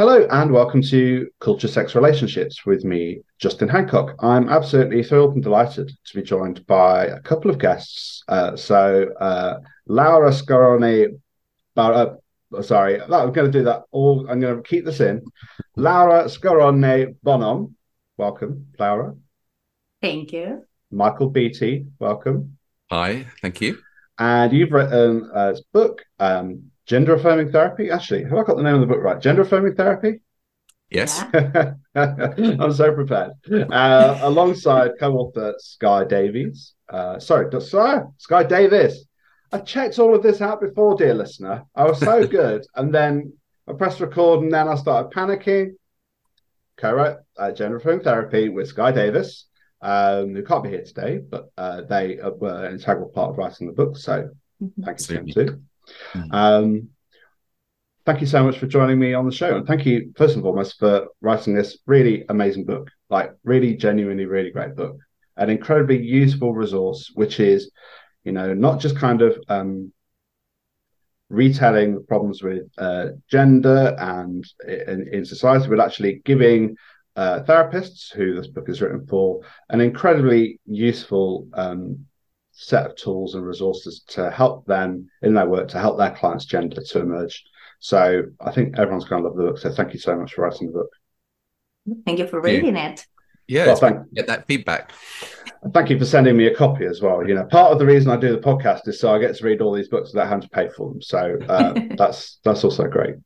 [0.00, 4.14] Hello and welcome to Culture, Sex, Relationships with me, Justin Hancock.
[4.20, 8.24] I'm absolutely thrilled and delighted to be joined by a couple of guests.
[8.26, 11.08] Uh, so, uh, Laura Scaroni,
[11.76, 12.06] uh,
[12.62, 14.26] sorry, I'm going to do that all.
[14.30, 15.22] I'm going to keep this in.
[15.76, 17.76] Laura Scaronne Bonhomme,
[18.16, 19.14] welcome, Laura.
[20.00, 20.64] Thank you.
[20.90, 22.56] Michael Beattie, welcome.
[22.90, 23.76] Hi, thank you.
[24.18, 27.88] And you've written a book, um, Gender Affirming Therapy.
[27.88, 29.20] Actually, have I got the name of the book right?
[29.20, 30.22] Gender Affirming Therapy?
[30.90, 31.22] Yes.
[31.94, 33.30] I'm so prepared.
[33.48, 36.74] Uh, alongside co author Skye Davies.
[36.88, 39.04] Uh, sorry, sorry, Skye Davis.
[39.52, 41.64] I checked all of this out before, dear listener.
[41.76, 42.66] I was so good.
[42.74, 43.34] and then
[43.68, 45.76] I pressed record and then I started panicking.
[46.76, 49.46] Co wrote uh, Gender Affirming Therapy with Skye Davis,
[49.80, 53.68] um, who can't be here today, but uh, they were an integral part of writing
[53.68, 53.96] the book.
[53.96, 54.82] So mm-hmm.
[54.82, 55.62] thank you to them too.
[56.14, 56.34] Mm-hmm.
[56.34, 56.88] Um,
[58.06, 59.56] thank you so much for joining me on the show.
[59.56, 64.26] And thank you, first and foremost, for writing this really amazing book, like really genuinely,
[64.26, 64.96] really great book,
[65.36, 67.70] an incredibly useful resource, which is,
[68.24, 69.92] you know, not just kind of um,
[71.28, 76.76] retelling problems with uh, gender and in, in, society, but actually giving
[77.16, 82.06] uh, therapists who this book is written for an incredibly useful um,
[82.62, 86.44] set of tools and resources to help them in their work to help their clients'
[86.44, 87.42] gender to emerge.
[87.78, 89.58] So I think everyone's going to love the book.
[89.58, 90.90] So thank you so much for writing the book.
[92.04, 92.90] Thank you for reading yeah.
[92.90, 93.06] it.
[93.48, 94.92] Yeah, well, thank, get that feedback.
[95.72, 97.26] Thank you for sending me a copy as well.
[97.26, 99.44] You know, part of the reason I do the podcast is so I get to
[99.44, 101.00] read all these books without having to pay for them.
[101.00, 103.16] So uh, that's that's also great.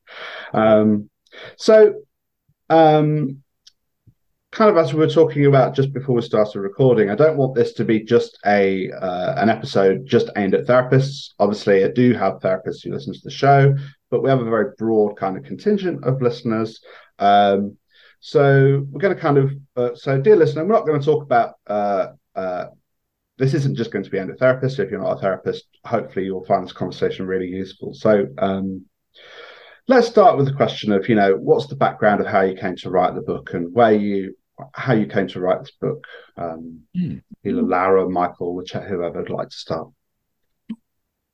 [0.53, 1.11] Um,
[1.57, 2.03] so
[2.71, 3.43] um,
[4.55, 7.57] kind of as we were talking about just before we started recording, I don't want
[7.57, 11.31] this to be just a uh, an episode just aimed at therapists.
[11.41, 13.75] Obviously, I do have therapists who listen to the show,
[14.11, 16.81] but we have a very broad kind of contingent of listeners.
[17.19, 17.77] Um,
[18.21, 21.25] so we're going to kind of uh, so, dear listener, we're not going to talk
[21.25, 21.55] about.
[21.67, 22.67] Uh, uh,
[23.37, 24.79] this isn't just going to be aimed at therapists.
[24.79, 27.93] If you're not a therapist, hopefully you'll find this conversation really useful.
[27.93, 28.27] So.
[28.39, 28.87] Um,
[29.87, 32.75] let's start with the question of you know what's the background of how you came
[32.75, 34.35] to write the book and where you
[34.73, 36.07] how you came to write this book.
[36.37, 37.23] Um, mm.
[37.45, 39.89] Either Lara, Michael, whichever whoever would like to start.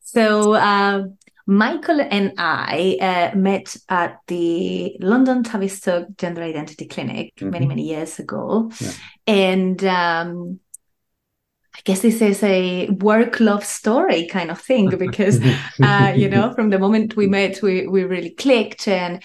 [0.01, 1.05] So uh,
[1.47, 7.51] Michael and I uh, met at the London Tavistock Gender Identity Clinic mm-hmm.
[7.51, 8.93] many many years ago, yeah.
[9.27, 9.85] and.
[9.85, 10.61] Um,
[11.73, 15.41] I guess this is a work love story kind of thing because,
[15.81, 19.23] uh, you know, from the moment we met, we, we really clicked and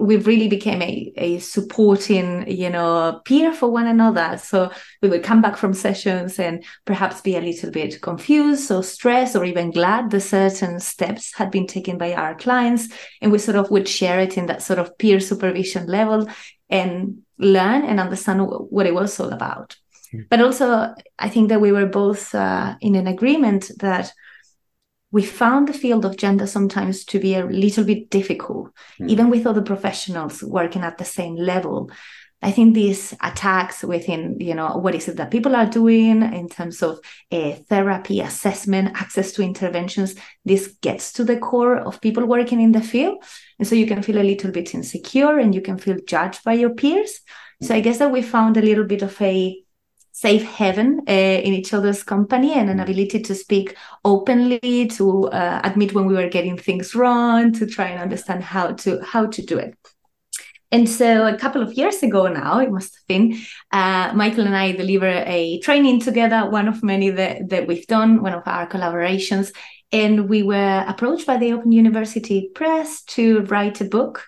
[0.00, 4.38] we really became a, a supporting you know peer for one another.
[4.38, 4.70] So
[5.02, 9.36] we would come back from sessions and perhaps be a little bit confused or stressed
[9.36, 12.88] or even glad that certain steps had been taken by our clients.
[13.20, 16.28] And we sort of would share it in that sort of peer supervision level
[16.68, 19.76] and learn and understand what it was all about.
[20.16, 20.26] Mm-hmm.
[20.30, 24.12] but also i think that we were both uh, in an agreement that
[25.16, 28.68] we found the field of gender sometimes to be a little bit difficult,
[29.00, 29.08] mm.
[29.08, 31.90] even with other professionals working at the same level.
[32.42, 36.50] I think these attacks within, you know, what is it that people are doing in
[36.50, 37.00] terms of
[37.32, 42.72] uh, therapy, assessment, access to interventions, this gets to the core of people working in
[42.72, 43.24] the field.
[43.58, 46.52] And so you can feel a little bit insecure and you can feel judged by
[46.52, 47.20] your peers.
[47.62, 49.56] So I guess that we found a little bit of a
[50.16, 52.82] safe haven uh, in each other's company and an mm.
[52.84, 57.88] ability to speak openly to uh, admit when we were getting things wrong to try
[57.88, 59.76] and understand how to how to do it
[60.72, 63.38] and so a couple of years ago now it must have been
[63.72, 68.22] uh, michael and i delivered a training together one of many that, that we've done
[68.22, 69.52] one of our collaborations
[69.92, 74.24] and we were approached by the open university press to write a book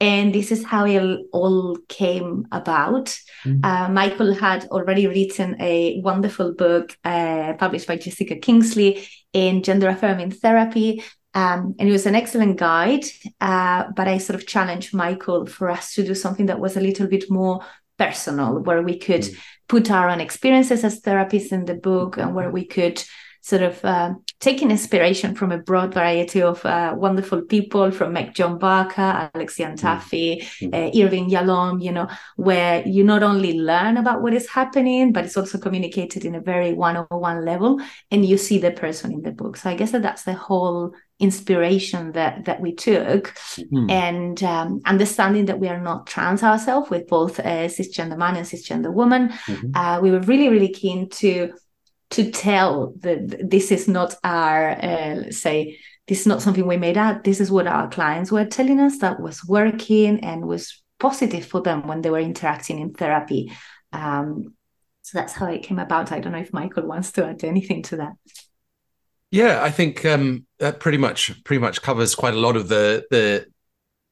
[0.00, 3.06] and this is how it all came about.
[3.44, 3.64] Mm-hmm.
[3.64, 9.88] Uh, Michael had already written a wonderful book uh, published by Jessica Kingsley in gender
[9.88, 11.04] affirming therapy.
[11.34, 13.04] Um, and it was an excellent guide,
[13.40, 16.80] uh, but I sort of challenged Michael for us to do something that was a
[16.80, 17.60] little bit more
[17.98, 19.38] personal, where we could mm-hmm.
[19.68, 23.04] put our own experiences as therapists in the book and where we could
[23.42, 28.34] sort of uh, taking inspiration from a broad variety of uh, wonderful people from Meg
[28.34, 29.80] John Barker, Alexian mm.
[29.80, 30.74] Taffy, mm-hmm.
[30.74, 35.24] uh, Irving Yalom, you know, where you not only learn about what is happening, but
[35.24, 39.32] it's also communicated in a very one-on-one level and you see the person in the
[39.32, 39.56] book.
[39.56, 43.90] So I guess that that's the whole inspiration that that we took mm-hmm.
[43.90, 48.46] and um, understanding that we are not trans ourselves with both a cisgender man and
[48.46, 49.70] cisgender woman mm-hmm.
[49.74, 51.52] uh, we were really really keen to
[52.10, 55.78] to tell that this is not our uh, say
[56.08, 57.22] this is not something we made up.
[57.22, 61.60] This is what our clients were telling us that was working and was positive for
[61.62, 63.52] them when they were interacting in therapy.
[63.92, 64.54] Um,
[65.02, 66.12] so that's how it came about.
[66.12, 68.12] I don't know if Michael wants to add anything to that.
[69.30, 73.04] Yeah, I think um, that pretty much pretty much covers quite a lot of the
[73.10, 73.46] the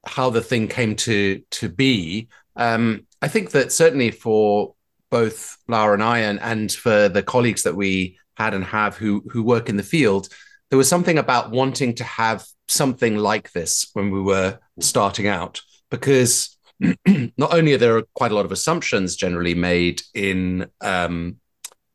[0.07, 2.29] how the thing came to to be.
[2.55, 4.75] Um, I think that certainly for
[5.11, 9.25] both Laura and I, and, and for the colleagues that we had and have who
[9.31, 10.29] who work in the field,
[10.71, 15.61] there was something about wanting to have something like this when we were starting out,
[15.91, 16.57] because
[17.07, 21.37] not only are there quite a lot of assumptions generally made in um,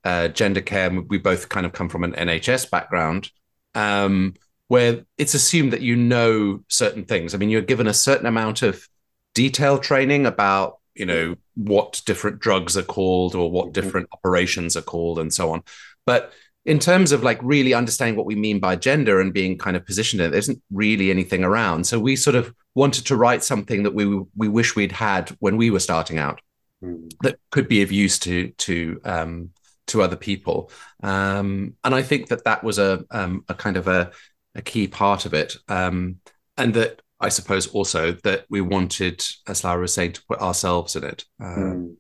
[0.04, 3.30] uh, gender care, we both kind of come from an NHS background,
[3.76, 4.34] um,
[4.68, 7.34] where it's assumed that you know certain things.
[7.34, 8.88] I mean, you're given a certain amount of
[9.34, 13.74] detailed training about you know what different drugs are called or what mm-hmm.
[13.74, 15.64] different operations are called and so on
[16.06, 16.34] but
[16.66, 19.86] in terms of like really understanding what we mean by gender and being kind of
[19.86, 21.86] positioned in it, there isn't really anything around.
[21.86, 24.06] So we sort of wanted to write something that we
[24.36, 26.40] we wish we'd had when we were starting out
[26.82, 27.12] mm.
[27.22, 29.50] that could be of use to to um,
[29.88, 30.72] to other people.
[31.02, 34.12] Um, and I think that that was a um, a kind of a
[34.56, 35.56] a key part of it.
[35.68, 36.20] Um,
[36.56, 40.96] and that I suppose also that we wanted, as Laura was saying, to put ourselves
[40.98, 41.96] in it uh, mm.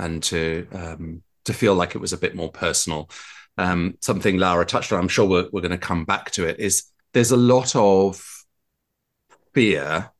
[0.00, 3.08] and to um, to feel like it was a bit more personal.
[3.56, 6.58] Um, something Laura touched on, I'm sure we're, we're going to come back to it,
[6.58, 8.20] is there's a lot of
[9.52, 10.10] fear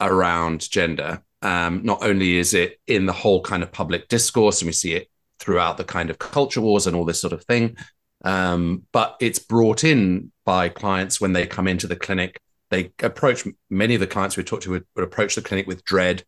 [0.00, 1.22] around gender.
[1.42, 4.94] Um, not only is it in the whole kind of public discourse, and we see
[4.94, 5.08] it
[5.38, 7.76] throughout the kind of culture wars and all this sort of thing,
[8.24, 12.40] um, but it's brought in by clients when they come into the clinic
[12.72, 15.84] they approach many of the clients we talk to would, would approach the clinic with
[15.84, 16.24] dread,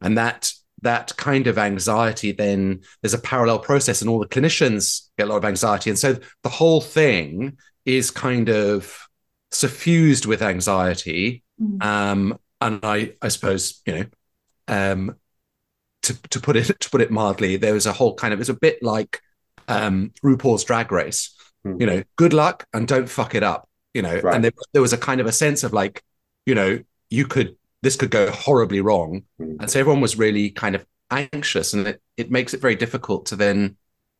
[0.00, 0.52] and that
[0.82, 5.30] that kind of anxiety then there's a parallel process and all the clinicians get a
[5.30, 5.90] lot of anxiety.
[5.90, 8.96] And so the whole thing is kind of
[9.50, 11.42] suffused with anxiety.
[11.60, 11.82] Mm.
[11.82, 14.04] um, and i i suppose you know
[14.68, 15.16] um,
[16.02, 18.48] to, to put it to put it mildly there was a whole kind of it's
[18.48, 19.20] a bit like
[19.66, 21.34] um, rupaul's drag race.
[21.66, 21.80] Mm.
[21.80, 23.67] you know good luck and don't fuck it up
[23.98, 24.36] you know right.
[24.36, 26.04] and there, there, was a kind of a sense of like
[26.46, 26.78] you know
[27.10, 29.56] you could this could go horribly wrong mm.
[29.58, 33.26] and so everyone was really kind of anxious and it, it makes it very difficult
[33.26, 33.76] to then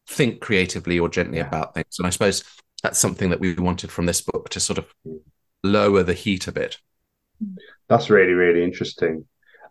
[0.09, 1.47] think creatively or gently yeah.
[1.47, 2.43] about things and i suppose
[2.83, 5.21] that's something that we wanted from this book to sort of mm.
[5.63, 6.79] lower the heat a bit
[7.89, 9.25] that's really really interesting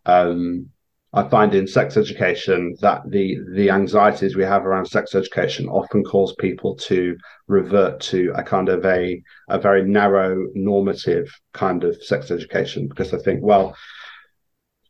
[0.06, 0.70] um
[1.14, 6.04] I find in sex education that the the anxieties we have around sex education often
[6.04, 7.16] cause people to
[7.48, 13.14] revert to a kind of a a very narrow normative kind of sex education because
[13.14, 13.76] I think well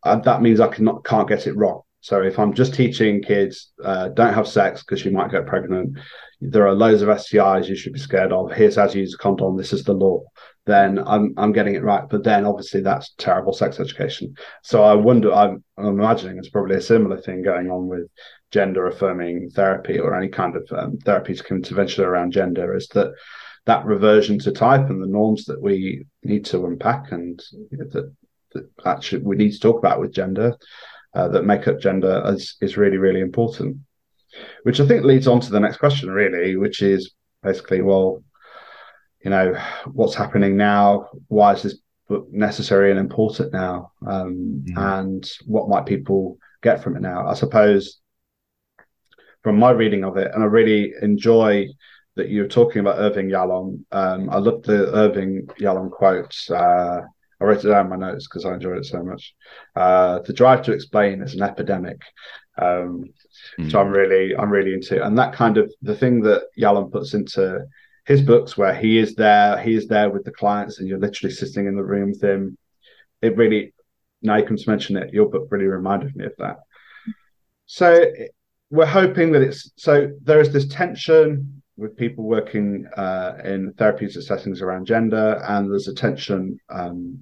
[0.03, 1.81] uh, that means I cannot can't get it wrong.
[2.01, 5.97] So if I'm just teaching kids uh, don't have sex because you might get pregnant,
[6.39, 8.51] there are loads of STIs you should be scared of.
[8.51, 9.57] Here's how to use a condom.
[9.57, 10.23] This is the law
[10.67, 12.03] then I'm I'm getting it right.
[12.07, 14.35] But then obviously that's terrible sex education.
[14.61, 15.33] So I wonder.
[15.33, 18.07] I'm, I'm imagining it's probably a similar thing going on with
[18.51, 22.75] gender affirming therapy or any kind of um, therapeutic intervention around gender.
[22.75, 23.13] Is that
[23.65, 27.41] that reversion to type and the norms that we need to unpack and
[27.71, 28.11] that,
[28.53, 30.55] that actually we need to talk about with gender
[31.13, 33.77] uh, that make up gender is, is really really important
[34.63, 37.11] which i think leads on to the next question really which is
[37.43, 38.21] basically well
[39.27, 39.57] you know
[39.91, 41.09] what's happening now?
[41.27, 43.91] Why is this book necessary and important now?
[44.07, 44.77] Um, mm-hmm.
[44.77, 47.27] and what might people get from it now?
[47.27, 47.99] I suppose
[49.43, 51.67] from my reading of it and i really enjoy
[52.15, 53.83] that you're talking about irving yalom.
[53.91, 56.49] Um, i love the irving yalom quotes.
[56.49, 57.01] Uh,
[57.39, 59.35] I wrote it down in my notes because I enjoyed it so much.
[59.75, 62.01] Uh, the drive to explain is an epidemic,
[62.57, 63.03] um,
[63.59, 63.71] mm.
[63.71, 67.13] so I'm really, I'm really into, and that kind of the thing that Yalom puts
[67.13, 67.65] into
[68.05, 71.33] his books where he is there, he is there with the clients, and you're literally
[71.33, 72.57] sitting in the room with him.
[73.21, 73.73] It really,
[74.21, 76.57] now you come to mention it, your book really reminded me of that.
[77.65, 78.05] So
[78.69, 84.23] we're hoping that it's so there is this tension with people working uh, in therapeutic
[84.23, 87.19] settings around gender, and there's a tension um,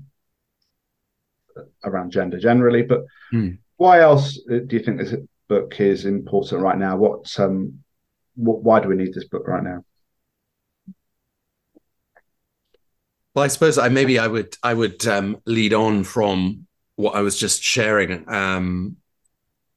[1.84, 2.84] around gender generally.
[2.84, 3.58] But mm.
[3.78, 5.16] why else do you think this
[5.48, 6.98] book is important right now?
[6.98, 7.80] What um,
[8.36, 9.84] what, why do we need this book right now?
[13.34, 17.22] Well, I suppose I maybe I would I would um, lead on from what I
[17.22, 18.30] was just sharing.
[18.30, 18.98] Um,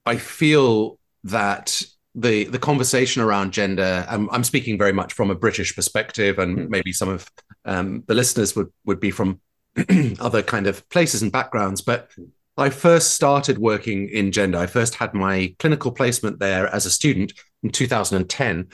[0.07, 1.83] I feel that
[2.15, 4.07] the the conversation around gender.
[4.09, 6.69] I'm, I'm speaking very much from a British perspective, and mm.
[6.69, 7.31] maybe some of
[7.65, 9.41] um, the listeners would would be from
[10.21, 11.81] other kind of places and backgrounds.
[11.81, 12.11] But
[12.59, 14.59] I first started working in gender.
[14.59, 18.69] I first had my clinical placement there as a student in 2010,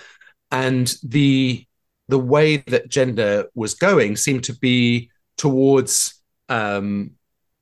[0.50, 1.66] and the
[2.08, 7.12] the way that gender was going seemed to be towards um,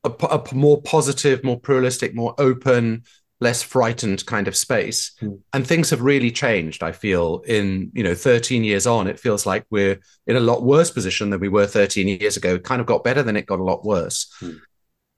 [0.03, 3.03] a, a, more positive, more pluralistic, more open,
[3.39, 5.13] less frightened kind of space.
[5.21, 5.39] Mm.
[5.53, 6.83] And things have really changed.
[6.83, 10.63] I feel in you know 13 years on, it feels like we're in a lot
[10.63, 12.55] worse position than we were 13 years ago.
[12.55, 14.33] It kind of got better, then it got a lot worse.
[14.41, 14.59] Mm.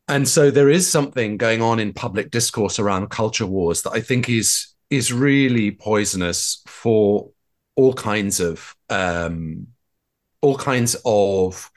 [0.07, 4.01] And so there is something going on in public discourse around culture wars that I
[4.01, 7.31] think is is really poisonous for
[7.75, 9.67] all kinds of um,
[10.41, 11.71] all kinds of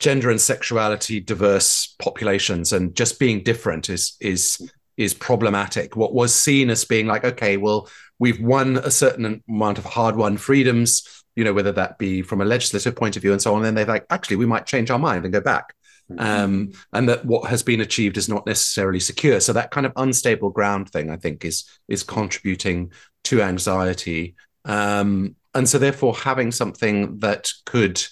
[0.00, 6.34] gender and sexuality diverse populations and just being different is is is problematic what was
[6.34, 7.88] seen as being like okay well
[8.20, 12.40] we've won a certain amount of hard won freedoms you know whether that be from
[12.40, 14.66] a legislative point of view and so on and then they're like actually we might
[14.66, 15.72] change our mind and go back.
[16.16, 19.40] Um, and that what has been achieved is not necessarily secure.
[19.40, 22.92] So that kind of unstable ground thing i think is is contributing
[23.24, 24.34] to anxiety.
[24.64, 28.02] Um, and so therefore having something that could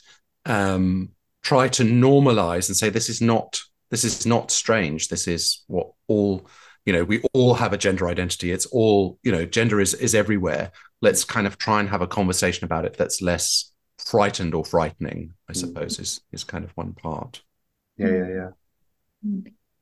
[0.44, 1.10] um,
[1.42, 3.60] try to normalize and say this is not
[3.90, 5.08] this is not strange.
[5.08, 6.46] This is what all
[6.84, 8.52] you know we all have a gender identity.
[8.52, 10.72] It's all you know gender is is everywhere.
[11.02, 15.32] Let's kind of try and have a conversation about it that's less frightened or frightening
[15.48, 17.42] i suppose is is kind of one part
[17.98, 18.50] yeah yeah yeah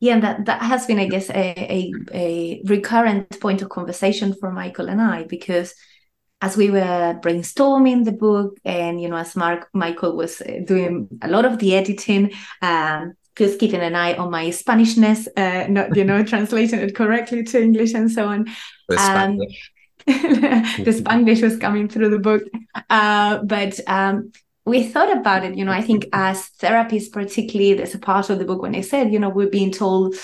[0.00, 4.34] yeah and that that has been i guess a, a, a recurrent point of conversation
[4.34, 5.74] for michael and i because
[6.40, 11.08] as we were brainstorming the book and you know as mark michael was uh, doing
[11.22, 12.30] a lot of the editing
[12.62, 17.42] um, just keeping an eye on my spanishness uh, not you know translating it correctly
[17.42, 18.46] to english and so on
[18.88, 19.38] the um,
[20.06, 22.42] the Spanglish was coming through the book.
[22.90, 24.32] Uh, but um,
[24.64, 28.38] we thought about it, you know, I think as therapists, particularly, there's a part of
[28.38, 30.14] the book when I said, you know, we're being told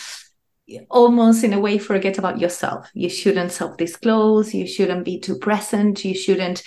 [0.88, 2.88] almost in a way forget about yourself.
[2.94, 4.54] You shouldn't self-disclose.
[4.54, 6.04] You shouldn't be too present.
[6.04, 6.62] You shouldn't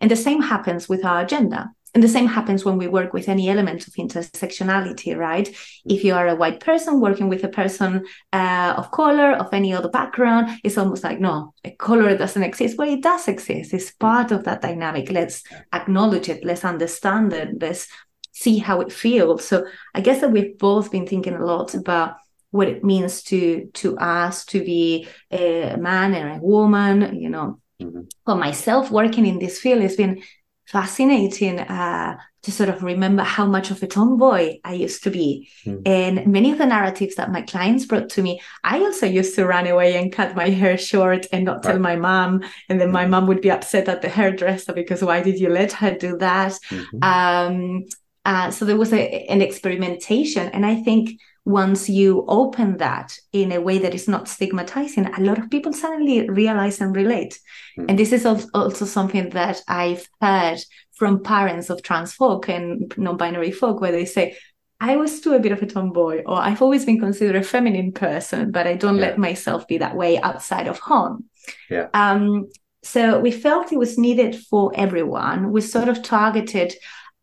[0.00, 3.28] and the same happens with our agenda and the same happens when we work with
[3.28, 5.48] any element of intersectionality right?
[5.86, 9.72] If you are a white person working with a person uh, of color of any
[9.72, 12.78] other background it's almost like no a color doesn't exist.
[12.78, 13.74] Well it does exist.
[13.74, 15.10] It's part of that dynamic.
[15.10, 15.42] Let's
[15.72, 16.44] acknowledge it.
[16.44, 17.60] Let's understand it.
[17.60, 17.88] Let's
[18.32, 19.44] see how it feels.
[19.44, 22.16] So i guess that we've both been thinking a lot about
[22.50, 27.60] what it means to to us to be a man and a woman you know.
[27.80, 28.10] Mm-hmm.
[28.26, 30.20] for myself working in this field has been
[30.68, 35.48] fascinating uh, to sort of remember how much of a tomboy I used to be.
[35.64, 35.82] Mm.
[35.86, 39.46] And many of the narratives that my clients brought to me, I also used to
[39.46, 41.72] run away and cut my hair short and not right.
[41.72, 42.44] tell my mom.
[42.68, 43.10] And then my mm.
[43.10, 46.52] mom would be upset at the hairdresser because why did you let her do that?
[46.68, 47.02] Mm-hmm.
[47.02, 47.84] Um,
[48.26, 50.48] uh, so there was a, an experimentation.
[50.48, 55.20] And I think once you open that in a way that is not stigmatizing, a
[55.22, 57.40] lot of people suddenly realize and relate.
[57.78, 57.86] Mm.
[57.88, 60.58] And this is also something that I've heard
[60.92, 64.36] from parents of trans folk and non-binary folk, where they say,
[64.78, 67.92] I was too a bit of a tomboy, or I've always been considered a feminine
[67.92, 69.06] person, but I don't yeah.
[69.06, 71.24] let myself be that way outside of home.
[71.70, 71.88] Yeah.
[71.94, 72.48] Um,
[72.82, 75.50] so we felt it was needed for everyone.
[75.50, 76.74] We sort of targeted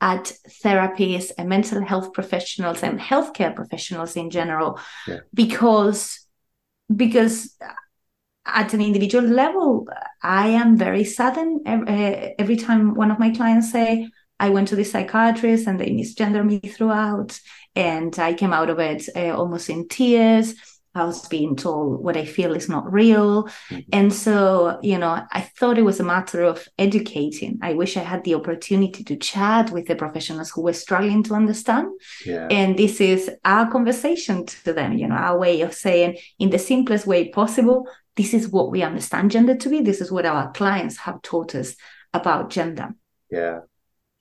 [0.01, 0.31] at
[0.63, 5.19] therapists and mental health professionals and healthcare professionals in general yeah.
[5.33, 6.27] because
[6.93, 7.57] because
[8.45, 9.87] at an individual level
[10.21, 11.61] i am very saddened
[12.37, 14.07] every time one of my clients say
[14.39, 17.39] i went to the psychiatrist and they misgender me throughout
[17.75, 20.55] and i came out of it uh, almost in tears
[20.95, 23.43] I was being told what I feel is not real.
[23.43, 23.79] Mm-hmm.
[23.91, 27.59] And so, you know, I thought it was a matter of educating.
[27.61, 31.33] I wish I had the opportunity to chat with the professionals who were struggling to
[31.33, 31.87] understand.
[32.25, 32.47] Yeah.
[32.49, 36.59] And this is our conversation to them, you know, our way of saying in the
[36.59, 39.81] simplest way possible, this is what we understand gender to be.
[39.81, 41.75] This is what our clients have taught us
[42.13, 42.95] about gender.
[43.29, 43.59] Yeah.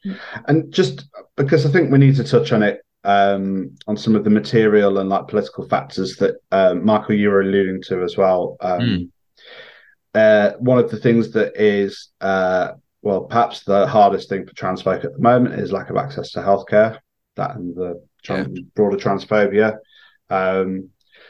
[0.04, 0.18] Mm.
[0.48, 4.24] And just because I think we need to touch on it um, on some of
[4.24, 8.56] the material and like political factors that uh, Michael you were alluding to as well.
[8.60, 9.10] Um, mm.
[10.14, 12.72] uh, one of the things that is uh,
[13.04, 16.32] well, perhaps the hardest thing for trans folk at the moment is lack of access
[16.32, 16.98] to healthcare.
[17.36, 18.62] That and the trans- yeah.
[18.74, 19.76] broader transphobia.
[20.30, 20.88] Um,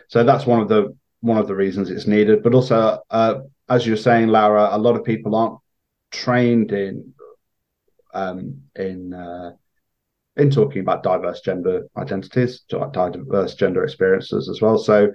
[0.08, 2.44] so that's one of the one of the reasons it's needed.
[2.44, 5.58] But also, uh, as you're saying, Laura, a lot of people aren't
[6.12, 7.12] trained in
[8.12, 9.52] um, in uh,
[10.36, 14.78] in talking about diverse gender identities, diverse gender experiences as well.
[14.78, 15.12] So,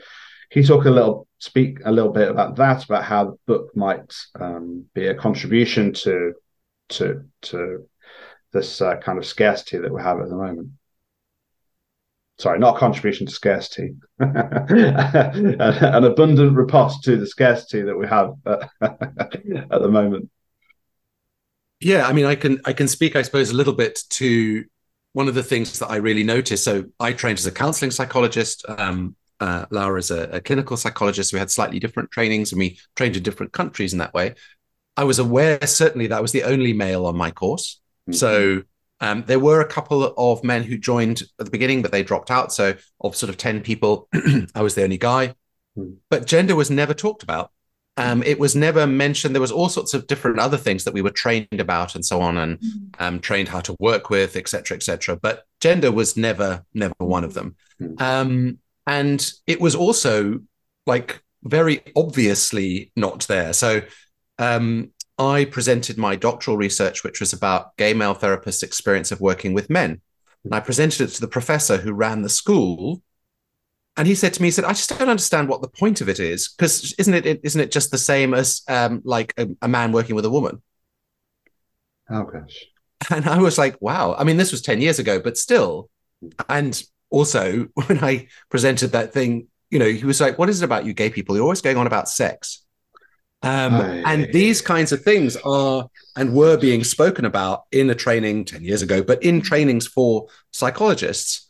[0.55, 4.13] you talk a little, speak a little bit about that, about how the book might
[4.39, 6.33] um, be a contribution to
[6.89, 7.87] to to
[8.51, 10.69] this uh, kind of scarcity that we have at the moment?
[12.39, 18.33] Sorry, not a contribution to scarcity, an abundant riposte to the scarcity that we have
[18.45, 20.29] at the moment.
[21.81, 24.65] Yeah, I mean, I can I can speak, I suppose, a little bit to
[25.13, 26.63] one of the things that I really noticed.
[26.63, 28.65] So I trained as a counseling psychologist.
[28.67, 31.31] Um, uh, Laura is a, a, clinical psychologist.
[31.31, 34.35] We had slightly different trainings, and we trained in different countries in that way.
[34.97, 37.79] I was aware certainly that I was the only male on my course.
[38.09, 38.17] Mm-hmm.
[38.17, 38.63] So
[38.99, 42.31] um, there were a couple of men who joined at the beginning, but they dropped
[42.31, 42.51] out.
[42.51, 44.09] So of sort of ten people,
[44.55, 45.35] I was the only guy.
[45.77, 45.93] Mm-hmm.
[46.09, 47.51] But gender was never talked about.
[47.99, 49.35] Um, it was never mentioned.
[49.35, 52.21] There was all sorts of different other things that we were trained about and so
[52.21, 53.03] on, and mm-hmm.
[53.03, 55.17] um, trained how to work with, etc., etc.
[55.17, 57.55] But gender was never, never one of them.
[57.81, 58.01] Mm-hmm.
[58.01, 60.39] Um, and it was also
[60.85, 63.53] like very obviously not there.
[63.53, 63.81] So
[64.37, 69.53] um, I presented my doctoral research, which was about gay male therapists' experience of working
[69.53, 70.01] with men.
[70.45, 73.01] And I presented it to the professor who ran the school
[73.99, 76.07] and he said to me, he said, I just don't understand what the point of
[76.07, 79.67] it is, because isn't it isn't it just the same as um, like a, a,
[79.67, 80.61] man working with a woman?
[82.09, 82.65] Oh gosh.
[83.09, 84.15] And I was like, wow.
[84.17, 85.89] I mean, this was 10 years ago, but still.
[86.47, 90.65] And also when I presented that thing, you know, he was like, What is it
[90.65, 91.35] about you gay people?
[91.35, 92.63] You're always going on about sex.
[93.41, 93.73] Um,
[94.05, 98.63] and these kinds of things are and were being spoken about in a training 10
[98.63, 101.48] years ago, but in trainings for psychologists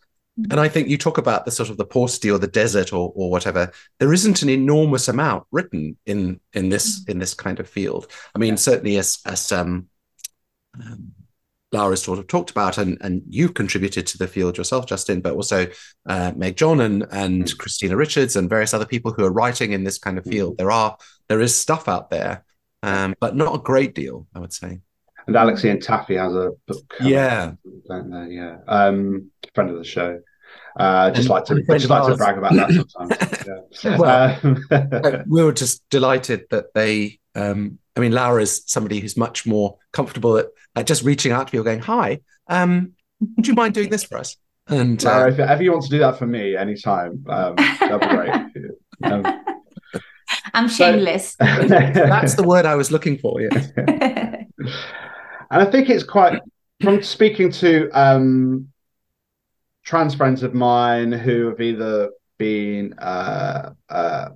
[0.52, 3.12] and I think you talk about the sort of the paucity or the desert or,
[3.16, 3.72] or whatever.
[4.00, 7.10] There isn't an enormous amount written in in this mm.
[7.10, 8.08] in this kind of field.
[8.36, 8.56] I mean, yeah.
[8.56, 9.88] certainly as as um,
[10.80, 11.12] um,
[11.72, 15.36] Laura's sort of talked about, and and you've contributed to the field yourself, Justin, but
[15.36, 15.68] also
[16.08, 17.58] uh, Meg John and and mm.
[17.58, 20.54] Christina Richards and various other people who are writing in this kind of field.
[20.54, 20.58] Mm.
[20.58, 22.46] There are there is stuff out there,
[22.84, 24.80] um, but not a great deal, I would say.
[25.28, 26.96] And Alex Iantaffi has a book.
[27.00, 27.52] Yeah.
[27.88, 28.58] Don't know, yeah.
[28.68, 30.22] Um, friend of the show.
[30.80, 33.36] Uh, just like to just like to brag about that sometimes.
[33.84, 33.98] Yeah.
[33.98, 37.20] well, um, we were just delighted that they.
[37.36, 41.48] Um, I mean, Laura is somebody who's much more comfortable at, at just reaching out
[41.48, 45.34] to people, going, "Hi, um, would you mind doing this for us?" And Laura, uh,
[45.34, 48.72] if ever you want to do that for me anytime, um, that'd be great.
[49.02, 49.24] Um,
[50.54, 51.38] I'm shameless.
[51.40, 53.40] So, that's the word I was looking for.
[53.40, 53.50] Yeah.
[53.78, 54.48] and
[55.50, 56.42] I think it's quite
[56.82, 58.68] from speaking to um,
[59.84, 64.30] trans friends of mine who have either been uh, uh,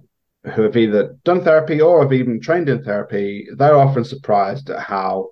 [0.54, 4.80] who have either done therapy or have even trained in therapy, they're often surprised at
[4.80, 5.30] how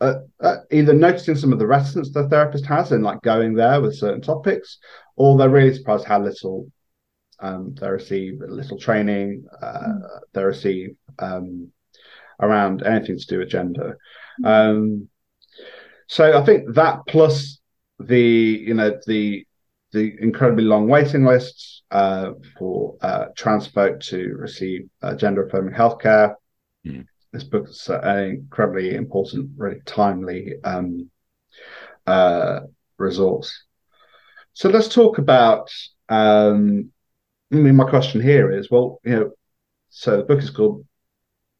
[0.00, 3.80] uh, uh, either noticing some of the reticence the therapist has in like going there
[3.80, 4.78] with certain topics,
[5.16, 6.70] or they're really surprised how little
[7.40, 10.00] um, they receive, little training mm.
[10.32, 11.70] they receive um,
[12.40, 13.98] around anything to do with gender.
[14.42, 14.46] Mm.
[14.46, 15.08] Um,
[16.06, 17.60] so I think that plus
[17.98, 19.46] the you know the
[19.92, 25.74] the incredibly long waiting lists uh, for uh, trans folk to receive uh, gender affirming
[25.74, 26.34] healthcare.
[26.84, 27.06] Mm.
[27.32, 31.10] This book is an incredibly important, really timely um,
[32.06, 32.60] uh,
[32.98, 33.64] resource.
[34.52, 35.70] So let's talk about.
[36.08, 36.90] Um,
[37.52, 39.30] I mean, my question here is, well, you know,
[39.90, 40.84] so the book is called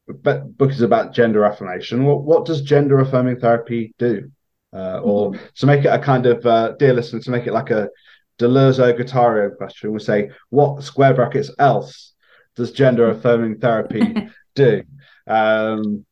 [0.07, 2.05] But book is about gender affirmation.
[2.05, 4.31] What what does gender affirming therapy do?
[4.75, 5.45] Uh, or mm-hmm.
[5.55, 7.89] to make it a kind of uh, dear listener, to make it like a
[8.37, 12.13] Deleuze Guattari question, we say, what square brackets else
[12.55, 14.83] does gender affirming therapy do?
[15.27, 16.05] Um,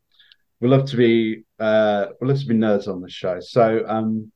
[0.62, 3.40] we love to be uh, we love to be nerds on this show.
[3.42, 4.32] So um,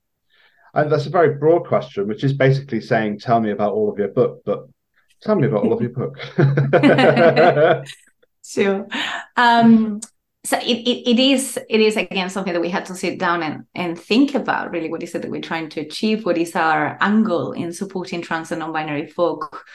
[0.73, 4.09] that's a very broad question, which is basically saying, tell me about all of your
[4.09, 4.67] book, but
[5.21, 6.17] tell me about all of your book.
[8.43, 8.87] sure.
[9.37, 10.01] Um,
[10.47, 13.43] so it, it, it is it is again something that we had to sit down
[13.43, 16.25] and, and think about really what is it that we're trying to achieve?
[16.25, 19.65] What is our angle in supporting trans and non-binary folk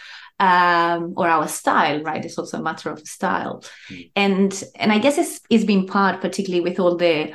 [0.41, 2.25] um, or our style right?
[2.25, 3.63] It's also a matter of style.
[3.91, 4.11] Mm.
[4.17, 7.35] and and i guess it's it's been part particularly with all the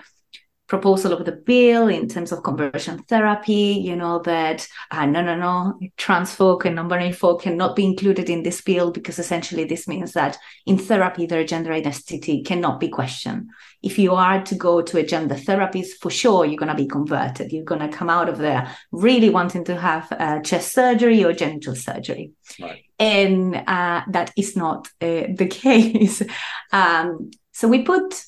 [0.67, 5.35] proposal of the bill in terms of conversion therapy, you know, that uh, no, no,
[5.35, 9.87] no, trans folk and non-binary folk cannot be included in this bill because essentially this
[9.87, 13.49] means that in therapy, their gender identity cannot be questioned.
[13.81, 16.87] If you are to go to a gender therapist, for sure, you're going to be
[16.87, 17.53] converted.
[17.53, 21.31] You're going to come out of there really wanting to have uh, chest surgery or
[21.31, 22.31] genital surgery.
[22.59, 22.83] Right.
[22.99, 26.21] And uh, that is not uh, the case.
[26.73, 28.21] Um, so we put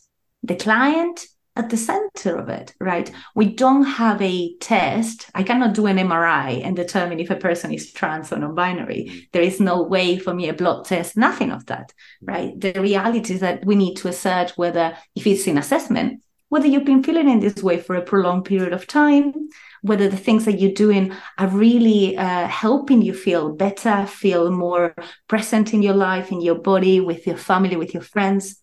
[0.43, 1.25] the client
[1.59, 3.11] at the center of it, right?
[3.35, 5.29] We don't have a test.
[5.35, 9.27] I cannot do an MRI and determine if a person is trans or non binary.
[9.33, 12.57] There is no way for me a blood test, nothing of that, right?
[12.59, 16.85] The reality is that we need to assert whether, if it's in assessment, whether you've
[16.85, 19.33] been feeling in this way for a prolonged period of time,
[19.81, 24.95] whether the things that you're doing are really uh, helping you feel better, feel more
[25.27, 28.61] present in your life, in your body, with your family, with your friends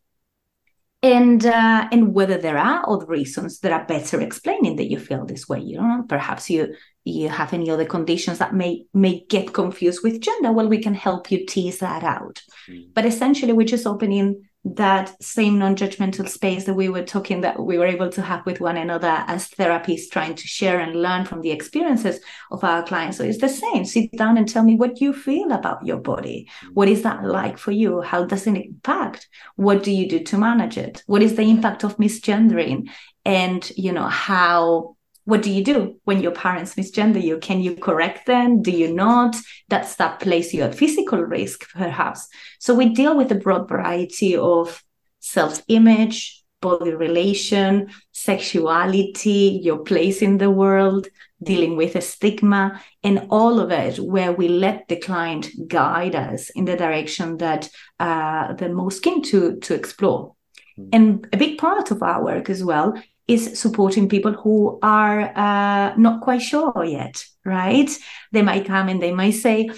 [1.06, 5.24] and uh, and whether there are other reasons that are better explaining that you feel
[5.24, 6.04] this way you know.
[6.08, 10.52] Perhaps you you have any other conditions that may may get confused with gender.
[10.52, 12.42] Well we can help you tease that out.
[12.68, 12.92] Mm.
[12.94, 14.42] but essentially we're just opening
[14.74, 18.60] that same non-judgmental space that we were talking that we were able to have with
[18.60, 22.18] one another as therapists trying to share and learn from the experiences
[22.50, 23.18] of our clients.
[23.18, 23.84] So it's the same.
[23.84, 26.48] Sit down and tell me what you feel about your body.
[26.72, 28.00] What is that like for you?
[28.00, 29.28] How does it impact?
[29.54, 31.02] What do you do to manage it?
[31.06, 32.88] What is the impact of misgendering?
[33.24, 34.95] And you know how
[35.26, 37.38] what do you do when your parents misgender you?
[37.38, 38.62] Can you correct them?
[38.62, 39.34] Do you not?
[39.68, 42.28] That's that place you at physical risk, perhaps.
[42.60, 44.82] So we deal with a broad variety of
[45.18, 51.08] self image, body relation, sexuality, your place in the world,
[51.42, 56.50] dealing with a stigma, and all of it where we let the client guide us
[56.50, 60.36] in the direction that uh, they're most keen to, to explore.
[60.78, 60.88] Mm.
[60.92, 62.94] And a big part of our work as well
[63.28, 67.90] is supporting people who are uh, not quite sure yet, right?
[68.32, 69.68] They might come and they might say,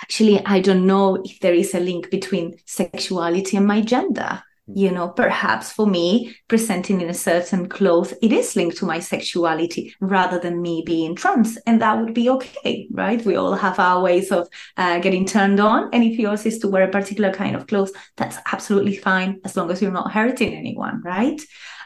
[0.00, 4.42] actually, I don't know if there is a link between sexuality and my gender.
[4.66, 4.78] Hmm.
[4.78, 9.00] You know, perhaps for me, presenting in a certain clothes, it is linked to my
[9.00, 11.58] sexuality rather than me being trans.
[11.66, 13.24] And that would be okay, right?
[13.24, 15.90] We all have our ways of uh, getting turned on.
[15.92, 19.56] And if yours is to wear a particular kind of clothes, that's absolutely fine as
[19.56, 21.40] long as you're not hurting anyone, right?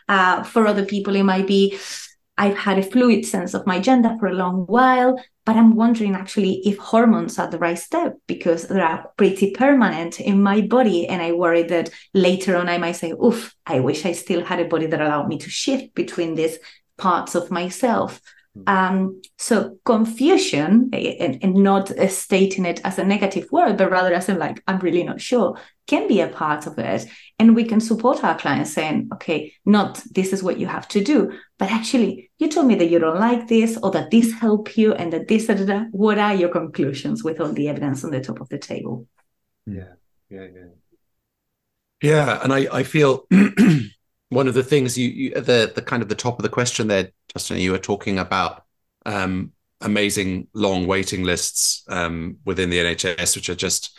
[0.09, 1.79] Uh, for other people, it might be
[2.39, 6.15] I've had a fluid sense of my gender for a long while, but I'm wondering
[6.15, 11.09] actually if hormones are the right step because they are pretty permanent in my body.
[11.09, 14.61] And I worry that later on I might say, oof, I wish I still had
[14.61, 16.59] a body that allowed me to shift between these
[16.97, 18.21] parts of myself.
[18.67, 24.29] Um, so confusion and, and not stating it as a negative word, but rather as
[24.29, 27.07] in like, I'm really not sure, can be a part of it.
[27.39, 31.05] And we can support our clients saying, okay, not this is what you have to
[31.05, 34.77] do, but actually you told me that you don't like this or that this help
[34.77, 35.85] you and that this, da, da, da.
[35.93, 39.07] what are your conclusions with all the evidence on the top of the table?
[39.67, 39.95] Yeah,
[40.31, 40.67] yeah, yeah.
[42.01, 43.27] Yeah, and I, I feel
[44.31, 46.89] one of the things you, you, the the kind of the top of the question
[46.89, 48.65] there, Justin, you were talking about
[49.07, 53.99] um, amazing long waiting lists um, within the NHS, which are just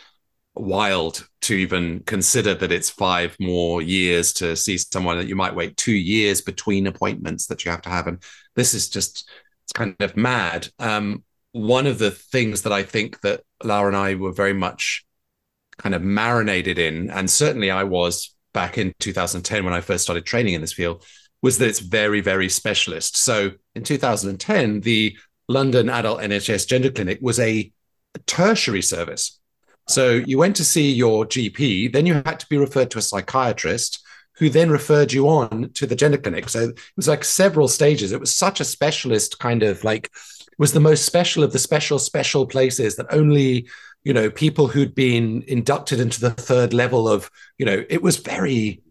[0.54, 5.54] wild to even consider that it's five more years to see someone that you might
[5.54, 8.22] wait two years between appointments that you have to have, and
[8.54, 9.28] this is just
[9.64, 10.68] it's kind of mad.
[10.78, 15.04] Um, one of the things that I think that Laura and I were very much
[15.78, 20.24] kind of marinated in, and certainly I was back in 2010 when I first started
[20.24, 21.04] training in this field
[21.42, 23.16] was that it's very, very specialist.
[23.16, 25.16] So in 2010, the
[25.48, 27.72] London Adult NHS Gender Clinic was a
[28.26, 29.38] tertiary service.
[29.88, 33.02] So you went to see your GP, then you had to be referred to a
[33.02, 34.04] psychiatrist
[34.36, 36.48] who then referred you on to the gender clinic.
[36.48, 38.12] So it was like several stages.
[38.12, 40.10] It was such a specialist kind of like
[40.58, 43.68] was the most special of the special special places that only
[44.04, 48.16] you know people who'd been inducted into the third level of you know it was
[48.16, 48.82] very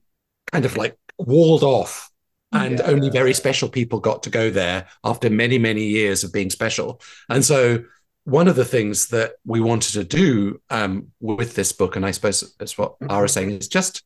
[0.52, 2.10] kind of like walled off
[2.52, 2.86] and yeah.
[2.86, 7.02] only very special people got to go there after many many years of being special
[7.30, 7.84] and so
[8.24, 12.12] one of the things that we wanted to do um, with this book and i
[12.12, 13.12] suppose that's what mm-hmm.
[13.12, 14.04] Ara saying is just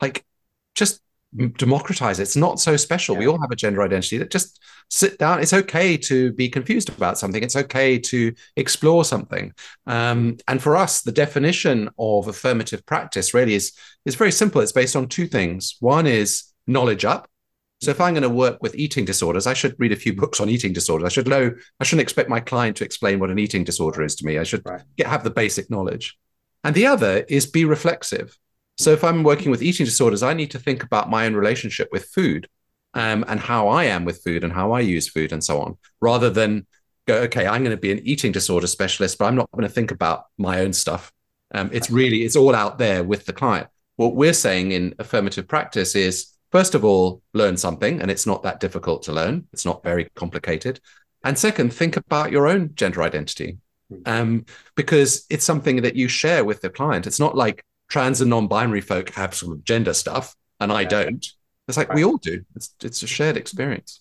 [0.00, 0.24] like
[0.74, 1.00] just
[1.56, 2.22] democratize it.
[2.22, 3.14] It's not so special.
[3.14, 3.20] Yeah.
[3.20, 4.18] We all have a gender identity.
[4.18, 5.40] That just sit down.
[5.40, 7.42] It's okay to be confused about something.
[7.42, 9.52] It's okay to explore something.
[9.86, 13.72] Um, and for us, the definition of affirmative practice really is
[14.04, 14.60] is very simple.
[14.60, 15.76] It's based on two things.
[15.80, 17.28] One is knowledge up.
[17.80, 20.40] So if I'm going to work with eating disorders, I should read a few books
[20.40, 21.04] on eating disorders.
[21.04, 21.52] I should know.
[21.80, 24.38] I shouldn't expect my client to explain what an eating disorder is to me.
[24.38, 24.80] I should right.
[24.96, 26.16] get, have the basic knowledge.
[26.62, 28.38] And the other is be reflexive.
[28.76, 31.88] So if I'm working with eating disorders, I need to think about my own relationship
[31.92, 32.48] with food
[32.94, 35.78] um, and how I am with food and how I use food and so on,
[36.00, 36.66] rather than
[37.06, 39.72] go, okay, I'm going to be an eating disorder specialist, but I'm not going to
[39.72, 41.12] think about my own stuff.
[41.54, 43.68] Um, it's really, it's all out there with the client.
[43.96, 48.42] What we're saying in affirmative practice is, first of all, learn something, and it's not
[48.42, 49.46] that difficult to learn.
[49.52, 50.80] It's not very complicated.
[51.22, 53.58] And second, think about your own gender identity,
[53.88, 54.00] hmm.
[54.06, 57.06] um, because it's something that you share with the client.
[57.06, 61.26] It's not like trans and non-binary folk have sort of gender stuff and I don't.
[61.68, 61.96] It's like right.
[61.96, 62.44] we all do.
[62.56, 64.00] It's it's a shared experience.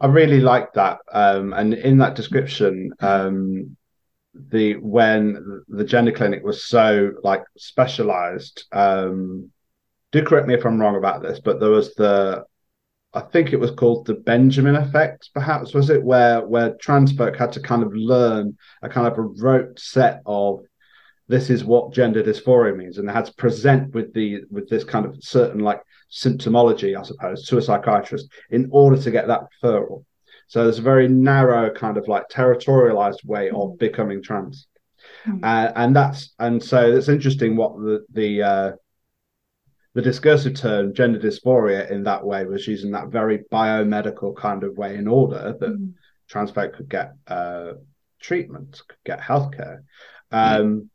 [0.00, 0.98] I really like that.
[1.12, 3.76] Um, and in that description, um,
[4.34, 9.50] the when the gender clinic was so like specialized, um,
[10.12, 12.44] do correct me if I'm wrong about this, but there was the
[13.14, 17.36] I think it was called the Benjamin effect, perhaps was it, where where trans folk
[17.36, 20.60] had to kind of learn a kind of a rote set of
[21.28, 24.84] this is what gender dysphoria means, and they had to present with the with this
[24.84, 29.42] kind of certain like symptomology, I suppose, to a psychiatrist in order to get that
[29.62, 30.04] referral.
[30.46, 33.78] So there's a very narrow kind of like territorialized way of mm.
[33.78, 34.66] becoming trans.
[35.26, 35.44] Mm.
[35.44, 38.72] Uh, and that's and so it's interesting what the the uh,
[39.94, 44.78] the discursive term gender dysphoria in that way was using that very biomedical kind of
[44.78, 45.92] way in order that mm.
[46.26, 47.72] trans folk could get uh,
[48.18, 49.80] treatment, could get healthcare.
[50.30, 50.88] Um, mm.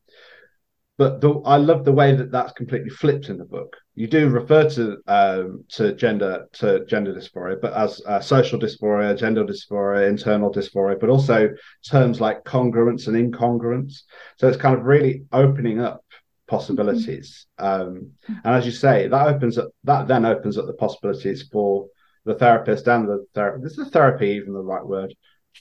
[1.04, 3.76] But the, I love the way that that's completely flipped in the book.
[3.94, 9.18] You do refer to um, to gender to gender dysphoria, but as uh, social dysphoria,
[9.18, 11.50] gender dysphoria, internal dysphoria, but also
[11.86, 14.04] terms like congruence and incongruence.
[14.38, 16.06] So it's kind of really opening up
[16.48, 17.48] possibilities.
[17.58, 18.12] Um,
[18.46, 21.88] and as you say, that opens up that then opens up the possibilities for
[22.24, 23.78] the therapist and the therapist.
[23.78, 25.14] Is therapy even the right word?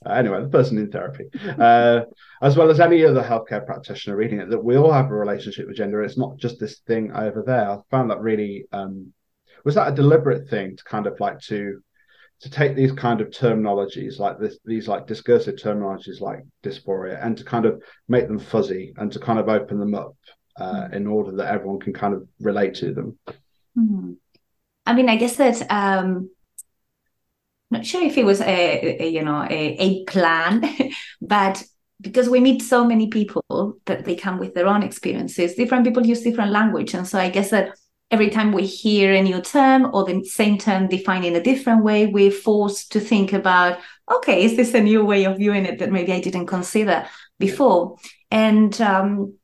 [0.04, 1.24] Uh, anyway, the person in therapy,
[1.58, 2.00] uh,
[2.40, 5.66] as well as any other healthcare practitioner reading it, that we all have a relationship
[5.66, 6.02] with gender.
[6.02, 7.70] It's not just this thing over there.
[7.70, 9.12] I found that really um,
[9.64, 11.82] was that a deliberate thing to kind of like to
[12.40, 17.36] to take these kind of terminologies like this, these like discursive terminologies like dysphoria, and
[17.36, 20.16] to kind of make them fuzzy and to kind of open them up
[20.56, 23.18] uh, in order that everyone can kind of relate to them.
[23.78, 24.12] Mm-hmm.
[24.84, 26.30] I mean, I guess that um,
[27.72, 30.62] not sure if it was a, a you know a, a plan,
[31.20, 31.62] but
[32.00, 36.06] because we meet so many people that they come with their own experiences, different people
[36.06, 37.76] use different language, and so I guess that
[38.12, 41.82] every time we hear a new term or the same term defined in a different
[41.82, 43.78] way, we're forced to think about,
[44.14, 47.06] okay, is this a new way of viewing it that maybe I didn't consider
[47.38, 47.96] before?
[48.30, 49.38] And um,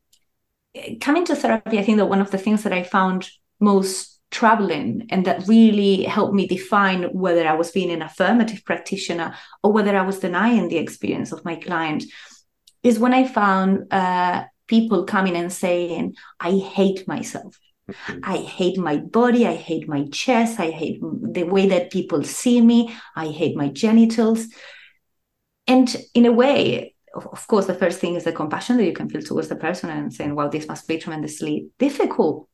[1.01, 5.07] coming to therapy, I think that one of the things that I found most troubling
[5.11, 9.97] and that really helped me define whether I was being an affirmative practitioner or whether
[9.97, 12.05] I was denying the experience of my client
[12.83, 17.59] is when I found uh, people coming and saying, I hate myself.
[17.91, 18.21] Mm-hmm.
[18.23, 19.47] I hate my body.
[19.47, 20.61] I hate my chest.
[20.61, 22.95] I hate the way that people see me.
[23.17, 24.47] I hate my genitals.
[25.67, 29.09] And in a way, of course, the first thing is the compassion that you can
[29.09, 32.48] feel towards the person and saying, well, this must be tremendously difficult.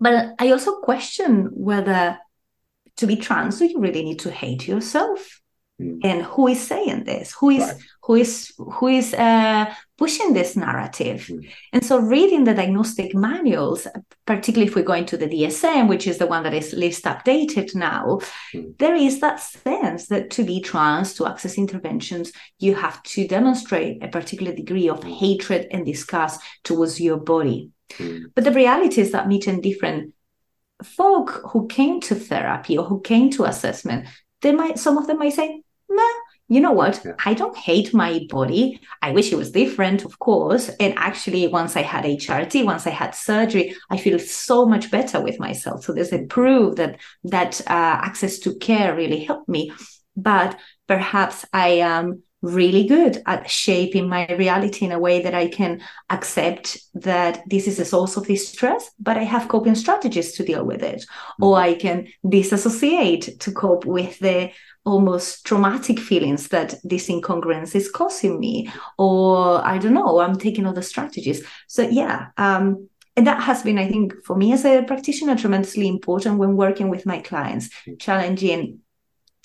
[0.00, 2.18] But I also question whether
[2.96, 5.40] to be trans, do you really need to hate yourself?
[5.80, 6.00] Mm.
[6.04, 7.32] And who is saying this?
[7.40, 7.76] Who is right.
[8.02, 11.26] who is who is uh, pushing this narrative?
[11.30, 11.50] Mm.
[11.72, 13.86] And so, reading the diagnostic manuals,
[14.26, 17.74] particularly if we go into the DSM, which is the one that is least updated
[17.74, 18.20] now,
[18.52, 18.76] mm.
[18.78, 24.04] there is that sense that to be trans, to access interventions, you have to demonstrate
[24.04, 25.10] a particular degree of hmm.
[25.10, 27.70] hatred and disgust towards your body.
[27.96, 28.24] Hmm.
[28.34, 30.14] But the reality is that meeting different
[30.82, 34.06] folk who came to therapy or who came to assessment,
[34.42, 36.02] they might some of them might say, Meh,
[36.48, 37.00] you know what?
[37.04, 37.12] Yeah.
[37.24, 38.80] I don't hate my body.
[39.02, 40.68] I wish it was different, of course.
[40.80, 45.20] And actually, once I had HRT, once I had surgery, I feel so much better
[45.20, 45.84] with myself.
[45.84, 49.72] So there's a proof that that uh, access to care really helped me.
[50.16, 55.48] But perhaps I am really good at shaping my reality in a way that I
[55.48, 60.44] can accept that this is a source of distress, but I have coping strategies to
[60.44, 61.00] deal with it.
[61.00, 61.44] Mm-hmm.
[61.44, 64.50] Or I can disassociate to cope with the
[64.84, 68.70] almost traumatic feelings that this incongruence is causing me.
[68.98, 71.44] Or I don't know, I'm taking other strategies.
[71.68, 72.28] So, yeah.
[72.38, 76.56] Um, and that has been, I think, for me as a practitioner, tremendously important when
[76.56, 77.96] working with my clients, mm-hmm.
[77.98, 78.78] challenging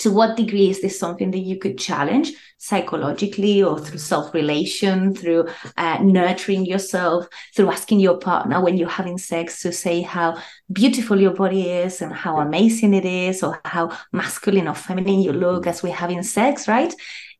[0.06, 5.48] to what degree is this something that you could challenge psychologically or through self-relation through
[5.78, 10.39] uh, nurturing yourself through asking your partner when you're having sex to say how
[10.72, 15.34] beautiful your body is and how amazing it is or how masculine or feminine you
[15.34, 16.94] look as we're having sex right?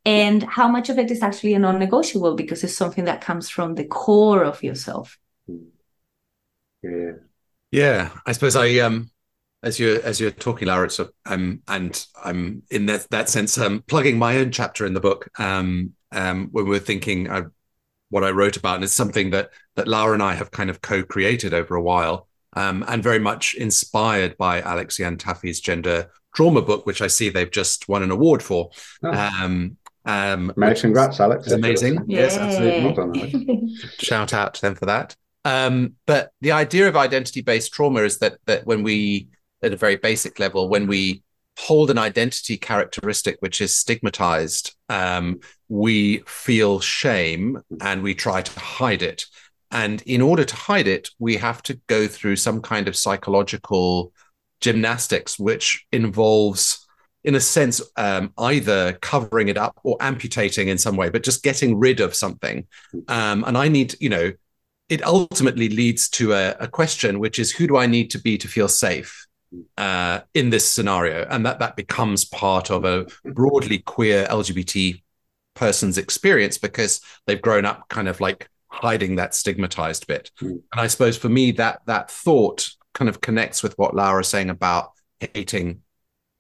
[0.04, 3.76] And how much of it is actually a non-negotiable because it's something that comes from
[3.76, 5.20] the core of yourself.
[6.82, 7.12] Yeah.
[7.72, 9.12] Yeah i suppose i um
[9.66, 13.84] as you're as you're talking, Laura, so um, and I'm in that that sense um,
[13.88, 17.46] plugging my own chapter in the book um, um, when we're thinking uh,
[18.10, 20.82] what I wrote about, and it's something that that Laura and I have kind of
[20.82, 26.86] co-created over a while, um, and very much inspired by Alex Iantaffi's gender trauma book,
[26.86, 28.70] which I see they've just won an award for.
[29.04, 29.12] Oh.
[29.12, 31.52] Um, um, congrats, Alex!
[31.52, 33.76] Amazing, yes, absolutely.
[33.98, 35.16] Shout out to them for that.
[35.44, 39.30] Um, but the idea of identity-based trauma is that that when we
[39.66, 41.24] at a very basic level when we
[41.58, 48.60] hold an identity characteristic which is stigmatized um, we feel shame and we try to
[48.60, 49.26] hide it.
[49.72, 54.14] And in order to hide it we have to go through some kind of psychological
[54.62, 56.86] gymnastics which involves
[57.24, 61.44] in a sense um, either covering it up or amputating in some way but just
[61.44, 62.68] getting rid of something.
[63.08, 64.32] Um, and i need you know
[64.88, 68.38] it ultimately leads to a, a, question, which is who do I need to be
[68.38, 69.25] to feel safe
[69.78, 71.26] uh, in this scenario?
[71.30, 75.02] And that that becomes part of a broadly queer LGBT
[75.54, 80.32] person's experience because they've grown up kind of like hiding that stigmatized bit.
[80.42, 80.62] Mm.
[80.72, 84.50] And I suppose for me, that that thought kind of connects with what Laura's saying
[84.50, 85.82] about hating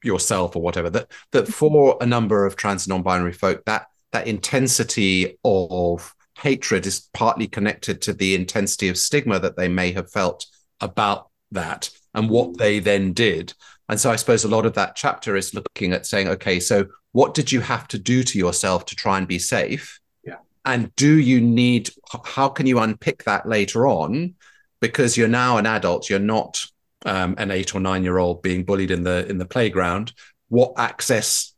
[0.04, 0.89] yourself or whatever.
[0.89, 6.86] That that for a number of trans and non-binary folk, that that intensity of hatred
[6.86, 10.45] is partly connected to the intensity of stigma that they may have felt
[10.82, 13.54] about that and what they then did.
[13.88, 16.88] And so I suppose a lot of that chapter is looking at saying, okay, so
[17.12, 19.99] what did you have to do to yourself to try and be safe?
[20.23, 20.38] Yeah.
[20.65, 21.91] And do you need,
[22.23, 24.34] how can you unpick that later on?
[24.82, 26.65] Because you're now an adult, you're not
[27.06, 30.13] um, an eight or nine year old being bullied in the in the playground.
[30.49, 31.54] What access?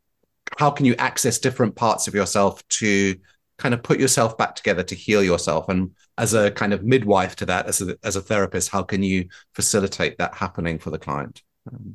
[0.58, 3.16] How can you access different parts of yourself to
[3.58, 7.36] kind of put yourself back together to heal yourself and as a kind of midwife
[7.36, 10.98] to that as a, as a therapist how can you facilitate that happening for the
[10.98, 11.94] client um,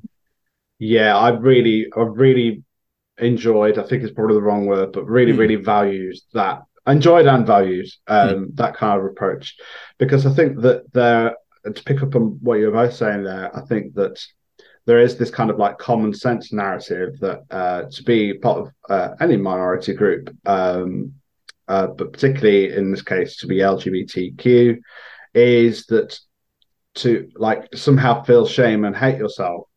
[0.80, 2.64] yeah i really i really
[3.20, 5.38] enjoyed i think it's probably the wrong word but really mm.
[5.38, 8.56] really values that enjoyed and values um, mm.
[8.56, 9.56] that kind of approach
[10.00, 13.56] because i think that there to pick up on what you were both saying there
[13.56, 14.20] i think that
[14.86, 18.72] there is this kind of like common sense narrative that uh, to be part of
[18.90, 21.14] uh, any minority group um,
[21.67, 24.78] uh, but particularly in this case to be LGBTQ,
[25.34, 26.19] is that
[26.95, 29.67] to like somehow feel shame and hate yourself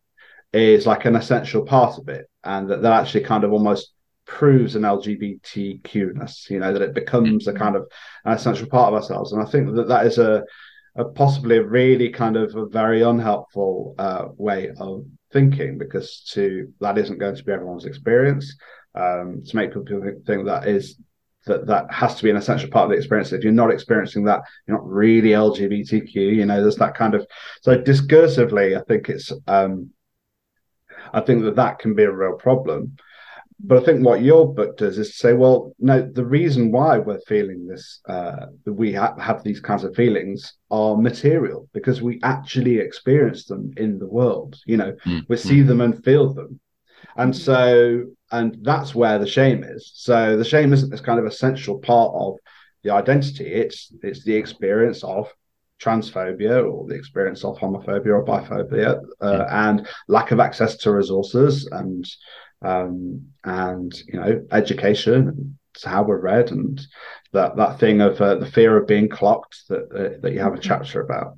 [0.53, 3.93] is like an essential part of it, and that that actually kind of almost
[4.27, 6.51] proves an LGBTQness.
[6.51, 7.87] You know that it becomes a kind of
[8.25, 10.45] an essential part of ourselves, and I think that that is a,
[10.97, 16.73] a possibly a really kind of a very unhelpful uh, way of thinking because to
[16.81, 18.55] that isn't going to be everyone's experience.
[18.95, 20.99] Um, to make people think that is
[21.47, 23.33] that that has to be an essential part of the experience.
[23.33, 26.15] If you're not experiencing that, you're not really LGBTQ.
[26.15, 27.27] You know, there's that kind of
[27.63, 28.79] so discursively.
[28.79, 29.91] I think it's um,
[31.13, 32.97] I think that that can be a real problem.
[33.59, 36.99] But I think what your book does is to say, well, no, the reason why
[36.99, 42.21] we're feeling this, uh, we ha- have these kinds of feelings, are material because we
[42.23, 44.57] actually experience them in the world.
[44.67, 45.21] You know, mm-hmm.
[45.29, 46.61] we see them and feel them,
[47.17, 49.93] and so and that's where the shame is.
[49.95, 52.37] So the shame isn't this kind of essential part of
[52.83, 53.47] the identity.
[53.47, 55.33] It's it's the experience of
[55.81, 59.69] transphobia or the experience of homophobia or biphobia uh, yeah.
[59.69, 62.07] and lack of access to resources and
[62.63, 65.55] um, and you know education and
[65.85, 66.87] how we're read and
[67.33, 70.55] that that thing of uh, the fear of being clocked that uh, that you have
[70.55, 70.63] a mm-hmm.
[70.63, 71.35] chapter about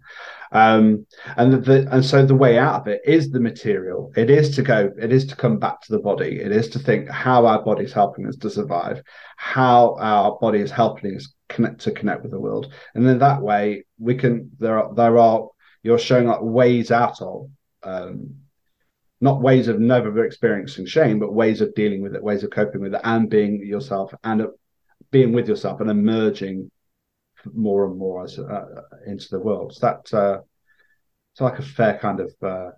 [0.53, 1.07] um,
[1.37, 4.13] and the, and so the way out of it is the material.
[4.17, 4.91] It is to go.
[5.01, 6.41] It is to come back to the body.
[6.41, 9.03] It is to think how our body is helping us to survive,
[9.37, 13.43] how our body is helping us connect to connect with the world, and then that
[13.43, 14.51] way we can.
[14.59, 15.49] There are there are
[15.83, 17.51] you're showing like ways out of.
[17.83, 18.37] Um,
[19.21, 22.81] not ways of never experiencing shame, but ways of dealing with it, ways of coping
[22.81, 24.47] with it, and being yourself and uh,
[25.11, 26.71] being with yourself and emerging
[27.53, 28.65] more and more as uh,
[29.07, 29.75] into the world.
[29.75, 30.41] So that uh,
[31.33, 32.71] it's like a fair kind of uh,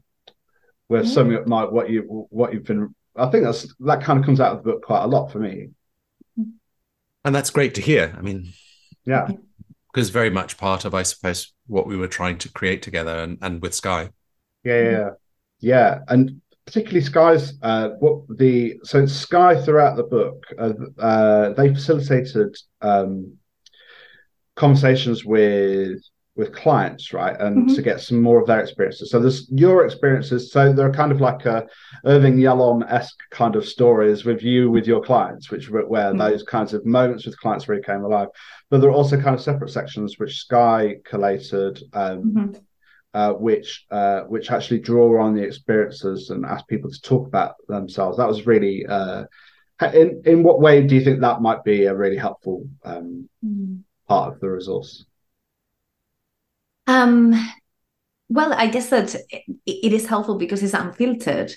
[0.88, 1.11] where yeah.
[1.11, 2.94] summing up my, what you what you've been.
[3.16, 5.38] I think that's that kind of comes out of the book quite a lot for
[5.38, 5.70] me.
[7.25, 8.14] And that's great to hear.
[8.16, 8.53] I mean,
[9.05, 9.29] yeah,
[9.92, 13.38] because very much part of, I suppose, what we were trying to create together and,
[13.42, 14.11] and with Skye.
[14.64, 15.11] Yeah, yeah,
[15.61, 21.75] yeah, and particularly Skye's uh, what the so Skye throughout the book uh, uh, they
[21.75, 23.37] facilitated um,
[24.61, 25.99] conversations with
[26.37, 27.75] with clients, right, and mm-hmm.
[27.75, 29.11] to get some more of their experiences.
[29.11, 30.53] So there's your experiences.
[30.53, 31.66] So they're kind of like a
[32.05, 36.18] Irving Yalom esque kind of stories with you with your clients, which where mm-hmm.
[36.18, 38.29] those kinds of moments with clients really came alive.
[38.70, 41.83] But there are also kind of separate sections which Skye collated.
[41.92, 42.53] Um, mm-hmm.
[43.12, 47.57] Uh, which uh, which actually draw on the experiences and ask people to talk about
[47.66, 48.18] themselves.
[48.18, 49.25] That was really uh,
[49.92, 53.83] in in what way do you think that might be a really helpful um, mm
[54.11, 55.07] part of the resource?
[56.88, 57.33] Um,
[58.29, 59.14] well, I guess that
[59.66, 61.53] it is helpful because it's unfiltered,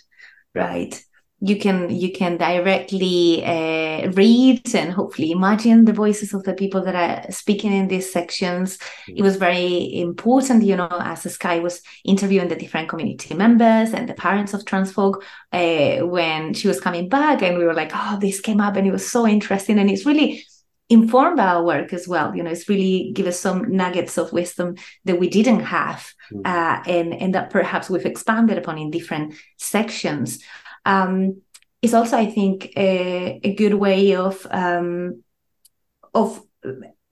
[0.56, 0.64] yeah.
[0.64, 1.04] right?
[1.46, 6.82] You can you can directly uh, read and hopefully imagine the voices of the people
[6.86, 8.78] that are speaking in these sections.
[8.78, 9.18] Mm-hmm.
[9.18, 14.08] It was very important, you know, as Skye was interviewing the different community members and
[14.08, 17.92] the parents of trans folk uh, when she was coming back, and we were like,
[17.94, 20.46] "Oh, this came up, and it was so interesting." And it's really
[20.94, 24.76] inform our work as well you know it's really give us some nuggets of wisdom
[25.06, 26.42] that we didn't have mm-hmm.
[26.46, 30.40] uh, and and that perhaps we've expanded upon in different sections
[30.86, 31.42] um,
[31.82, 35.24] it's also i think a, a good way of um,
[36.14, 36.42] of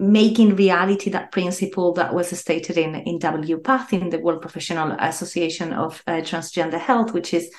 [0.01, 5.73] making reality that principle that was stated in in WPATH in the World Professional Association
[5.73, 7.53] of uh, Transgender Health, which is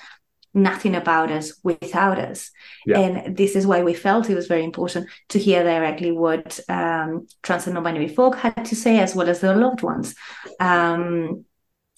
[0.55, 2.51] nothing about us without us.
[2.87, 3.01] Yeah.
[3.01, 7.27] And this is why we felt it was very important to hear directly what um,
[7.43, 10.15] trans and non-binary folk had to say, as well as their loved ones.
[10.61, 11.45] Um,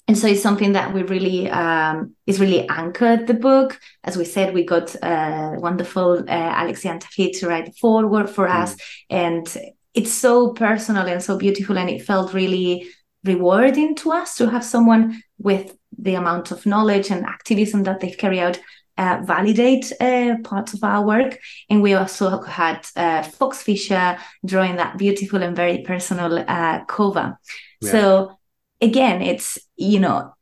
[0.06, 3.80] and so it's something that we really um, is really anchored the book.
[4.02, 8.46] As we said, we got uh, wonderful uh, Alex Iantaffi to write the foreword for
[8.46, 8.54] mm.
[8.54, 8.76] us,
[9.08, 9.46] and
[9.94, 12.86] it's so personal and so beautiful, and it felt really
[13.24, 18.18] rewarding to us to have someone with the amount of knowledge and activism that they've
[18.18, 18.60] carried out
[18.96, 21.38] uh, validate uh, parts of our work.
[21.68, 27.38] And we also had uh, Fox Fisher drawing that beautiful and very personal uh, cover.
[27.80, 27.90] Yeah.
[27.90, 28.38] So
[28.80, 30.34] again, it's you know,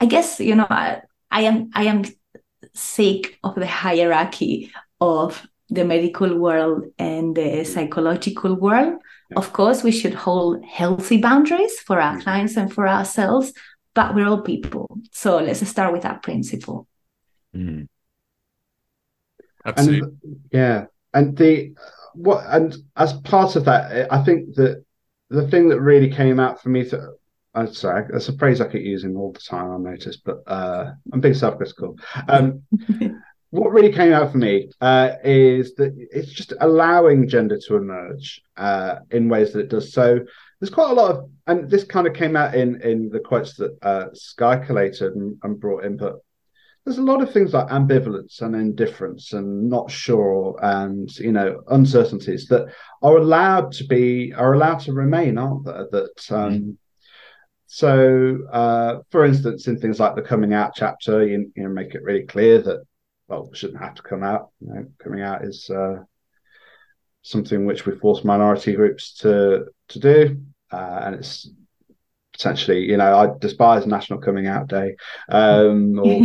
[0.00, 2.04] I guess you know, I, I am I am
[2.74, 9.00] sick of the hierarchy of the medical world and the psychological world.
[9.30, 9.38] Yeah.
[9.38, 12.22] Of course, we should hold healthy boundaries for our mm-hmm.
[12.22, 13.52] clients and for ourselves,
[13.94, 14.98] but we're all people.
[15.12, 16.86] So let's start with that principle.
[17.54, 17.88] Mm.
[19.64, 20.08] Absolutely.
[20.22, 20.84] And, yeah.
[21.12, 21.74] And the
[22.14, 24.84] what and as part of that, I think that
[25.30, 27.12] the thing that really came out for me to
[27.54, 30.92] I'm sorry, that's a phrase I keep using all the time, I've noticed, but uh,
[31.12, 31.98] I'm being self-critical.
[32.28, 32.62] Um,
[33.50, 38.42] what really came out for me uh, is that it's just allowing gender to emerge
[38.56, 39.92] uh, in ways that it does.
[39.92, 40.20] So
[40.60, 43.54] there's quite a lot of, and this kind of came out in in the quotes
[43.56, 46.16] that uh, Skye collated and, and brought in, but
[46.84, 51.62] there's a lot of things like ambivalence and indifference and not sure and you know
[51.68, 52.66] uncertainties that
[53.02, 55.86] are allowed to be are allowed to remain, aren't there?
[55.90, 56.76] That um, mm.
[57.66, 61.94] so, uh, for instance, in things like the coming out chapter, you, you know, make
[61.94, 62.84] it really clear that
[63.28, 64.50] well, shouldn't have to come out.
[64.60, 66.02] You know, coming out is uh,
[67.22, 71.48] something which we force minority groups to to do, uh, and it's
[72.32, 74.94] potentially, you know, I despise National Coming Out Day
[75.28, 76.20] um, or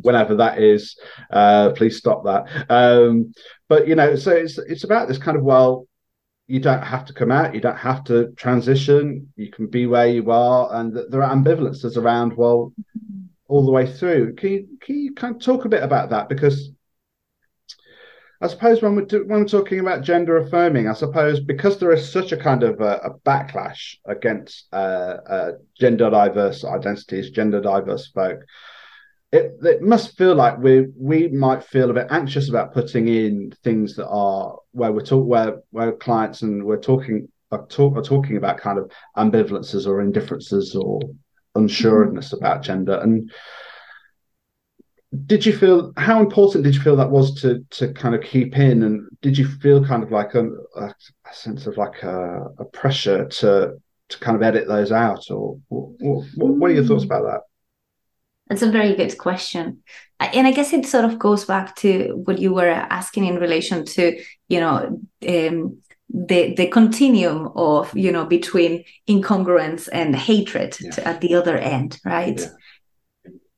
[0.00, 0.98] whenever that is.
[1.30, 2.66] Uh, please stop that.
[2.70, 3.32] Um,
[3.68, 5.86] but you know, so it's it's about this kind of well,
[6.46, 10.06] you don't have to come out, you don't have to transition, you can be where
[10.06, 12.36] you are, and there are ambivalences around.
[12.36, 12.72] Well,
[13.48, 14.34] all the way through.
[14.34, 16.70] Can you can you kind of talk a bit about that because
[18.40, 22.10] I suppose when we're, when we're talking about gender affirming, I suppose because there is
[22.10, 28.06] such a kind of a, a backlash against uh, uh, gender diverse identities, gender diverse
[28.12, 28.38] folk,
[29.32, 33.52] it, it must feel like we we might feel a bit anxious about putting in
[33.64, 38.02] things that are where we're talk where where clients and we're talking are, talk, are
[38.02, 41.00] talking about kind of ambivalences or indifferences or
[41.58, 42.98] unsureness about gender.
[43.00, 43.30] And
[45.26, 48.56] did you feel how important did you feel that was to to kind of keep
[48.56, 48.82] in?
[48.82, 50.46] And did you feel kind of like a,
[50.76, 50.94] a
[51.32, 53.74] sense of like a, a, pressure to
[54.08, 55.30] to kind of edit those out?
[55.30, 57.40] Or what, are your thoughts about that?
[58.48, 59.82] That's a very good question.
[60.20, 63.84] And i guess it sort of goes back to what you were asking in relation
[63.84, 65.78] to you know um,
[66.10, 70.90] the the continuum of you know between incongruence and hatred yeah.
[70.90, 72.48] to, at the other end right yeah.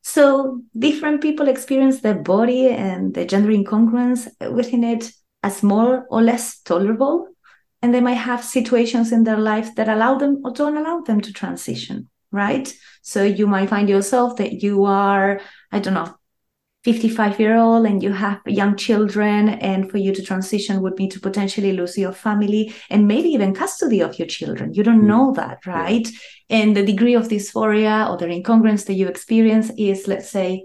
[0.03, 6.20] So different people experience their body and the gender incongruence within it as more or
[6.20, 7.28] less tolerable.
[7.80, 11.20] And they might have situations in their life that allow them or don't allow them
[11.20, 12.72] to transition, right?
[13.03, 15.40] So you might find yourself that you are,
[15.70, 16.14] I don't know,
[16.85, 21.09] 55 year old and you have young children and for you to transition would be
[21.09, 25.09] to potentially lose your family and maybe even custody of your children you don't mm.
[25.09, 26.59] know that right yeah.
[26.59, 30.64] and the degree of dysphoria or the incongruence that you experience is let's say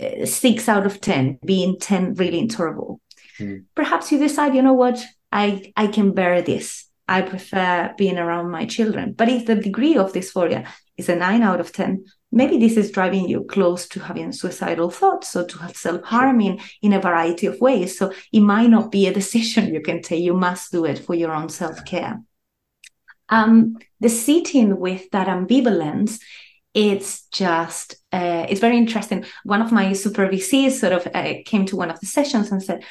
[0.00, 3.00] uh, six out of ten being 10 really intolerable
[3.38, 3.64] mm.
[3.76, 8.50] perhaps you decide you know what i i can bear this i prefer being around
[8.50, 12.58] my children but if the degree of dysphoria is a nine out of 10 maybe
[12.58, 17.46] this is driving you close to having suicidal thoughts or to self-harming in a variety
[17.46, 17.98] of ways.
[17.98, 20.22] So it might not be a decision you can take.
[20.22, 22.20] You must do it for your own self-care.
[23.28, 26.18] Um, the sitting with that ambivalence
[26.74, 29.24] it's just uh, it's very interesting.
[29.44, 32.82] One of my supervisees sort of uh, came to one of the sessions and said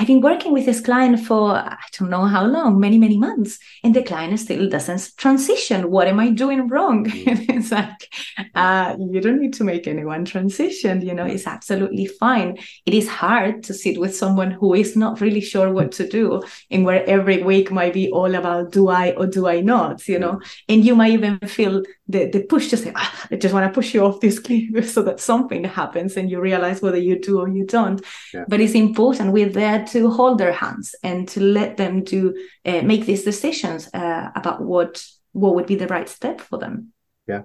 [0.00, 3.58] I've been working with this client for I don't know how long, many, many months,
[3.82, 5.90] and the client still doesn't transition.
[5.90, 7.06] What am I doing wrong?
[7.28, 7.56] Mm.
[7.56, 8.12] it's like,
[8.54, 11.02] uh, you don't need to make anyone transition.
[11.02, 12.58] You know, it's absolutely fine.
[12.86, 16.42] It is hard to sit with someone who is not really sure what to do,
[16.70, 20.18] and where every week might be all about do I or do I not, you
[20.18, 20.62] know, mm.
[20.68, 23.74] and you might even feel the, the push to say, ah, I just want to
[23.74, 27.38] push you off this cliff so that something happens and you realize whether you do
[27.38, 28.02] or you don't.
[28.32, 28.44] Yeah.
[28.48, 32.34] But it's important we're there to hold their hands and to let them do
[32.64, 36.92] uh, make these decisions uh, about what what would be the right step for them.
[37.26, 37.42] Yeah.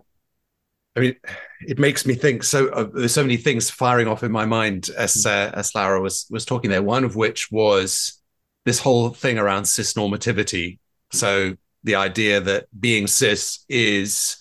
[0.96, 1.16] I mean,
[1.62, 2.44] it makes me think.
[2.44, 6.00] So uh, there's so many things firing off in my mind as uh, as Laura
[6.00, 6.84] was was talking there.
[6.84, 8.22] One of which was
[8.66, 10.80] this whole thing around cis normativity.
[11.12, 14.38] So the idea that being cis is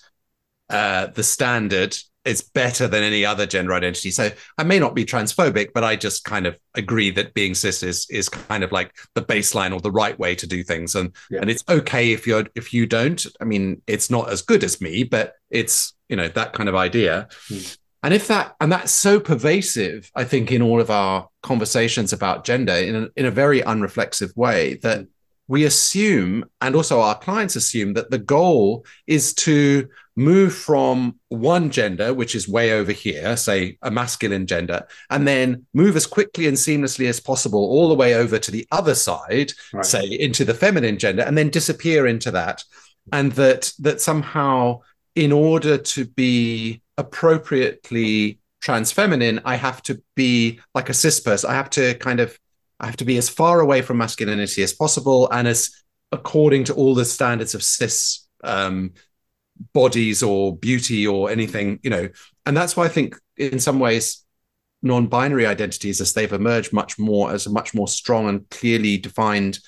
[0.69, 4.09] uh, the standard is better than any other gender identity.
[4.09, 7.83] So I may not be transphobic, but I just kind of agree that being cis
[7.83, 10.95] is is kind of like the baseline or the right way to do things.
[10.95, 11.41] And yeah.
[11.41, 13.25] and it's okay if you're if you don't.
[13.41, 16.75] I mean, it's not as good as me, but it's you know that kind of
[16.75, 17.27] idea.
[17.49, 17.77] Mm.
[18.03, 22.45] And if that and that's so pervasive, I think in all of our conversations about
[22.45, 25.07] gender in a, in a very unreflexive way that.
[25.53, 31.69] We assume and also our clients assume that the goal is to move from one
[31.69, 36.47] gender, which is way over here, say a masculine gender, and then move as quickly
[36.47, 39.85] and seamlessly as possible all the way over to the other side, right.
[39.85, 42.63] say into the feminine gender, and then disappear into that.
[43.11, 44.79] And that that somehow,
[45.13, 51.51] in order to be appropriately trans feminine, I have to be like a cis person.
[51.51, 52.39] I have to kind of
[52.79, 55.71] I have to be as far away from masculinity as possible and as
[56.11, 58.91] according to all the standards of cis um,
[59.73, 62.09] bodies or beauty or anything, you know.
[62.45, 64.23] And that's why I think in some ways
[64.81, 69.59] non-binary identities as they've emerged much more as a much more strong and clearly defined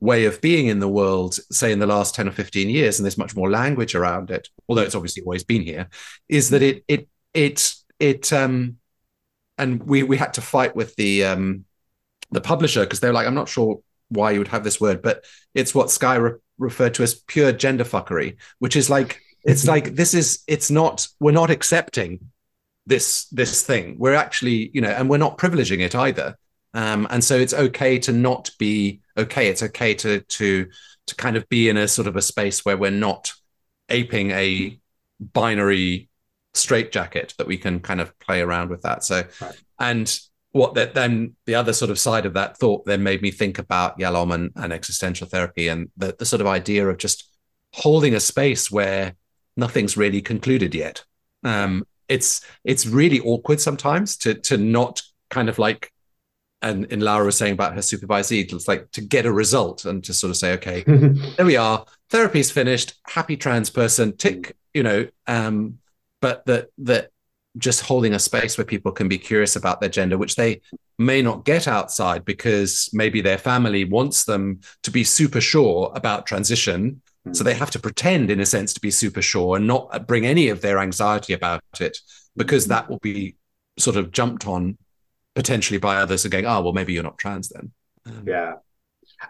[0.00, 3.04] way of being in the world, say in the last 10 or 15 years, and
[3.04, 5.88] there's much more language around it, although it's obviously always been here,
[6.28, 8.76] is that it it it it um
[9.58, 11.64] and we we had to fight with the um
[12.32, 15.24] the publisher because they're like, I'm not sure why you would have this word, but
[15.54, 19.94] it's what Skye re- referred to as pure gender fuckery, which is like it's like
[19.94, 22.20] this is it's not we're not accepting
[22.86, 23.96] this this thing.
[23.98, 26.36] We're actually you know and we're not privileging it either.
[26.74, 29.48] Um, and so it's okay to not be okay.
[29.48, 30.66] It's okay to to
[31.06, 33.32] to kind of be in a sort of a space where we're not
[33.88, 34.78] aping a
[35.20, 36.08] binary
[36.54, 39.04] straitjacket that we can kind of play around with that.
[39.04, 39.62] So right.
[39.78, 40.20] and
[40.52, 43.58] what that then the other sort of side of that thought then made me think
[43.58, 47.30] about Yalom and, and existential therapy and the, the sort of idea of just
[47.72, 49.14] holding a space where
[49.56, 51.04] nothing's really concluded yet.
[51.42, 55.90] Um, it's it's really awkward sometimes to to not kind of like
[56.62, 60.02] and, and Laura was saying about her supervisee, it's like to get a result and
[60.04, 60.84] to sort of say, okay,
[61.36, 65.78] there we are, therapy's finished, happy trans person, tick, you know, um,
[66.20, 67.10] but that that
[67.58, 70.60] just holding a space where people can be curious about their gender, which they
[70.98, 76.26] may not get outside because maybe their family wants them to be super sure about
[76.26, 80.08] transition so they have to pretend, in a sense, to be super sure and not
[80.08, 81.98] bring any of their anxiety about it,
[82.36, 83.36] because that will be
[83.78, 84.76] sort of jumped on
[85.34, 87.70] potentially by others and going, oh, well, maybe you're not trans then.
[88.06, 88.54] Um, yeah.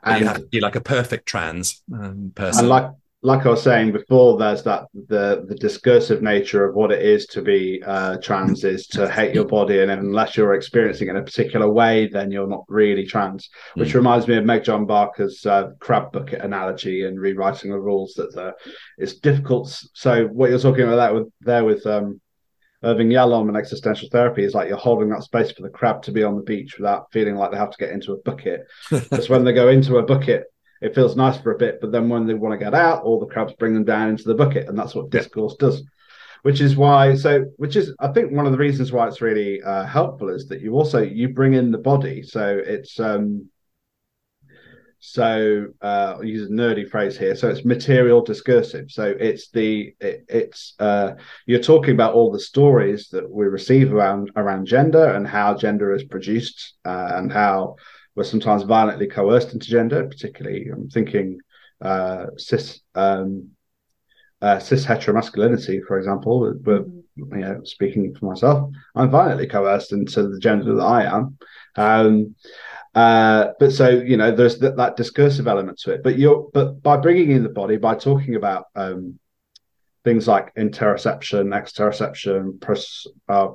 [0.03, 2.61] And you have to be like a perfect trans um, person.
[2.61, 2.91] And like
[3.25, 7.27] like I was saying before, there's that the the discursive nature of what it is
[7.27, 11.16] to be uh, trans is to hate your body, and unless you're experiencing it in
[11.18, 13.49] a particular way, then you're not really trans.
[13.75, 13.95] Which mm.
[13.95, 18.14] reminds me of Meg John Barker's uh, crab bucket analogy and rewriting the rules.
[18.14, 18.55] That the,
[18.99, 19.68] it's difficult.
[19.95, 22.20] So what you're talking about that with there with um,
[22.83, 26.11] Irving Yalom and existential therapy is like you're holding that space for the crab to
[26.12, 28.66] be on the beach without feeling like they have to get into a bucket.
[28.91, 30.47] Because when they go into a bucket,
[30.83, 33.20] it feels nice for a bit, but then when they want to get out, all
[33.20, 35.83] the crabs bring them down into the bucket, and that's what discourse does.
[36.43, 39.62] Which is why, so which is I think one of the reasons why it's really
[39.62, 43.49] uh, helpful is that you also you bring in the body, so it's um,
[45.05, 47.35] so uh, I'll use a nerdy phrase here.
[47.35, 48.91] So it's material discursive.
[48.91, 51.14] So it's the it, it's uh,
[51.45, 55.93] you're talking about all the stories that we receive around around gender and how gender
[55.93, 57.76] is produced uh, and how
[58.14, 61.40] were sometimes violently coerced into gender, particularly I'm thinking
[61.80, 63.50] uh, cis um,
[64.40, 66.54] uh, cis heteromasculinity, for example.
[66.60, 66.86] But
[67.16, 71.38] you know, speaking for myself, I'm violently coerced into the gender that I am.
[71.76, 72.34] Um,
[72.94, 76.02] uh, but so you know, there's that, that discursive element to it.
[76.02, 79.18] But you're but by bringing in the body, by talking about um,
[80.04, 83.48] things like interoception, exteroception, pros, uh,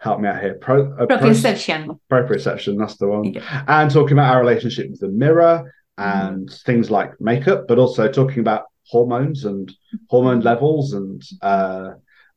[0.00, 0.54] help me out here.
[0.54, 1.98] Pro, uh, proprioception.
[2.10, 3.34] proprioception, that's the one.
[3.34, 3.64] Yeah.
[3.68, 6.62] And talking about our relationship with the mirror and mm.
[6.62, 9.70] things like makeup, but also talking about hormones and
[10.08, 11.90] hormone levels and uh,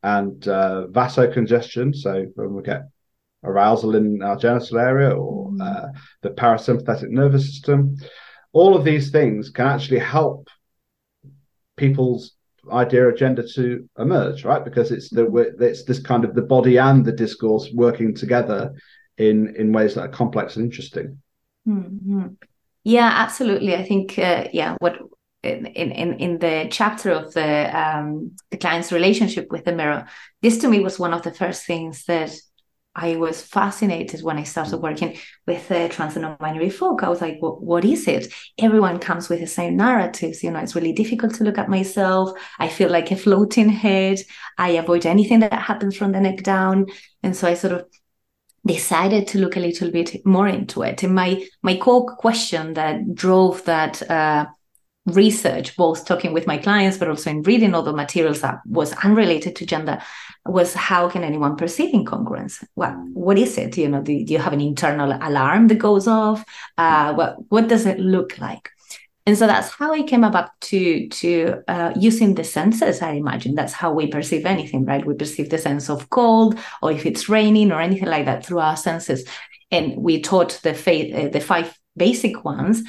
[0.03, 1.95] and uh, vasocongestion.
[1.95, 2.83] So when we get
[3.45, 5.61] arousal in our genital area or mm.
[5.61, 5.87] uh,
[6.21, 7.95] the parasympathetic nervous system,
[8.51, 10.49] all of these things can actually help
[11.77, 12.33] people's
[12.71, 14.63] idea of gender to emerge, right?
[14.63, 15.25] Because it's the
[15.59, 18.73] it's this kind of the body and the discourse working together
[19.17, 21.21] in in ways that are complex and interesting.
[21.67, 22.27] Mm-hmm.
[22.83, 23.75] Yeah, absolutely.
[23.75, 24.97] I think uh, yeah, what
[25.43, 30.05] in, in in the chapter of the um, the client's relationship with the mirror,
[30.41, 32.35] this to me was one of the first things that
[32.95, 35.17] I was fascinated when I started working
[35.47, 37.03] with uh, trans and non-binary folk.
[37.03, 38.31] I was like, what, is it?
[38.59, 40.43] Everyone comes with the same narratives.
[40.43, 42.37] You know, it's really difficult to look at myself.
[42.59, 44.19] I feel like a floating head.
[44.57, 46.85] I avoid anything that happens from the neck down.
[47.23, 47.87] And so I sort of
[48.65, 51.03] decided to look a little bit more into it.
[51.03, 54.45] And my my core question that drove that uh,
[55.05, 59.55] research, both talking with my clients, but also in reading other materials that was unrelated
[59.57, 60.01] to gender,
[60.45, 62.63] was how can anyone perceive incongruence?
[62.75, 63.77] What what is it?
[63.77, 66.43] You know, do, do you have an internal alarm that goes off?
[66.77, 68.69] Uh, what what does it look like?
[69.25, 73.01] And so that's how I came about to to uh, using the senses.
[73.01, 75.05] I imagine that's how we perceive anything, right?
[75.05, 78.59] We perceive the sense of cold, or if it's raining, or anything like that through
[78.59, 79.25] our senses.
[79.71, 82.83] And we taught the faith, uh, the five basic ones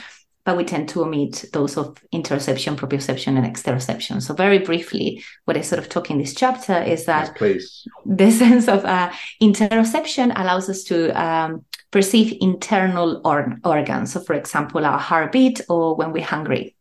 [0.45, 4.22] but we tend to omit those of interoception, proprioception, and exteroception.
[4.22, 8.30] So, very briefly, what I sort of talk in this chapter is that yes, the
[8.42, 9.11] sense of uh,
[9.42, 14.12] interoception allows us to um, perceive internal or- organs.
[14.12, 16.76] So, for example, our heartbeat or when we're hungry.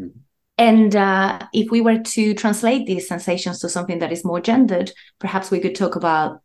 [0.00, 0.18] Mm-hmm.
[0.58, 4.90] And uh, if we were to translate these sensations to something that is more gendered,
[5.20, 6.40] perhaps we could talk about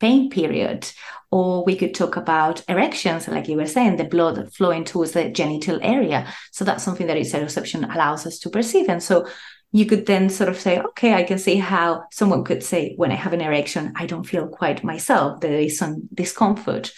[0.00, 0.90] pain period
[1.30, 5.30] or we could talk about erections like you were saying the blood flowing towards the
[5.30, 6.26] genital area.
[6.50, 8.88] So that's something that interoception allows us to perceive.
[8.88, 9.28] And so
[9.72, 13.12] you could then sort of say okay i can see how someone could say when
[13.12, 16.90] i have an erection i don't feel quite myself there is some discomfort.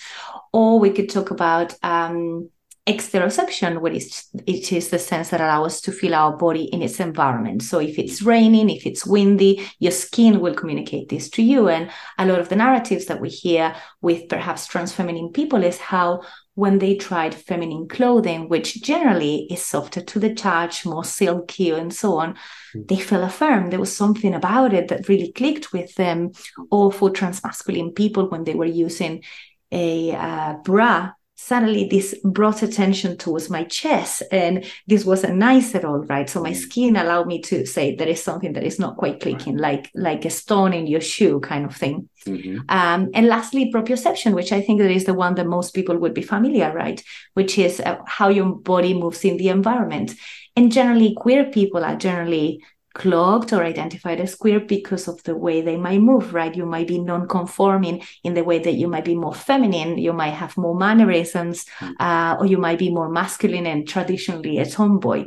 [0.52, 2.50] Or we could talk about um,
[2.88, 6.82] exteroception, what is it is the sense that allows us to feel our body in
[6.82, 7.62] its environment.
[7.62, 11.68] So if it's raining, if it's windy, your skin will communicate this to you.
[11.68, 15.78] And a lot of the narratives that we hear with perhaps trans feminine people is
[15.78, 16.22] how
[16.54, 21.94] when they tried feminine clothing, which generally is softer to the touch, more silky, and
[21.94, 22.34] so on,
[22.74, 22.88] mm.
[22.88, 23.72] they felt affirmed.
[23.72, 26.32] There was something about it that really clicked with them.
[26.70, 29.22] Or for transmasculine people, when they were using
[29.70, 31.12] a uh, bra
[31.46, 36.28] suddenly this brought attention towards my chest and this wasn't nice at all right?
[36.28, 36.56] So my mm.
[36.56, 40.24] skin allowed me to say there is something that is not quite clicking like like
[40.24, 42.08] a stone in your shoe kind of thing.
[42.24, 42.58] Mm-hmm.
[42.68, 46.14] um, and lastly proprioception which i think that is the one that most people would
[46.14, 47.02] be familiar right?
[47.34, 50.14] Which is uh, how your body moves in the environment.
[50.54, 52.62] And generally queer people are generally
[52.94, 56.54] clocked or identified as queer because of the way they might move, right?
[56.54, 60.34] You might be non-conforming in the way that you might be more feminine, you might
[60.34, 61.94] have more mannerisms, mm.
[62.00, 65.26] uh, or you might be more masculine and traditionally a tomboy.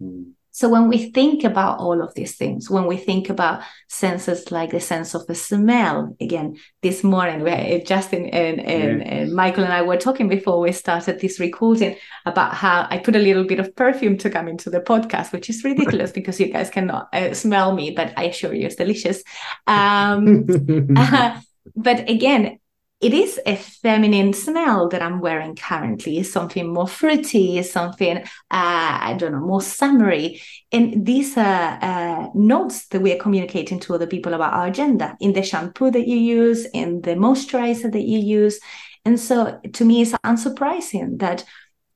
[0.00, 0.33] Mm.
[0.54, 4.70] So when we think about all of these things, when we think about senses like
[4.70, 7.44] the sense of the smell, again, this morning,
[7.84, 9.06] Justin and, and, yeah.
[9.08, 13.16] and, Michael and I were talking before we started this recording about how I put
[13.16, 16.52] a little bit of perfume to come into the podcast, which is ridiculous because you
[16.52, 19.24] guys cannot uh, smell me, but I assure you it's delicious.
[19.66, 20.46] Um,
[20.96, 21.40] uh,
[21.74, 22.58] but again,
[23.00, 26.22] it is a feminine smell that I'm wearing currently.
[26.22, 30.40] Something more fruity, something, uh, I don't know, more summery.
[30.72, 35.14] And these are uh, notes that we are communicating to other people about our gender
[35.20, 38.58] in the shampoo that you use, in the moisturizer that you use.
[39.04, 41.44] And so to me, it's unsurprising that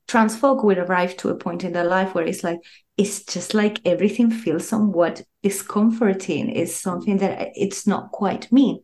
[0.08, 2.58] trans folk will arrive to a point in their life where it's like,
[2.98, 6.50] it's just like everything feels somewhat discomforting.
[6.50, 8.82] It's something that it's not quite me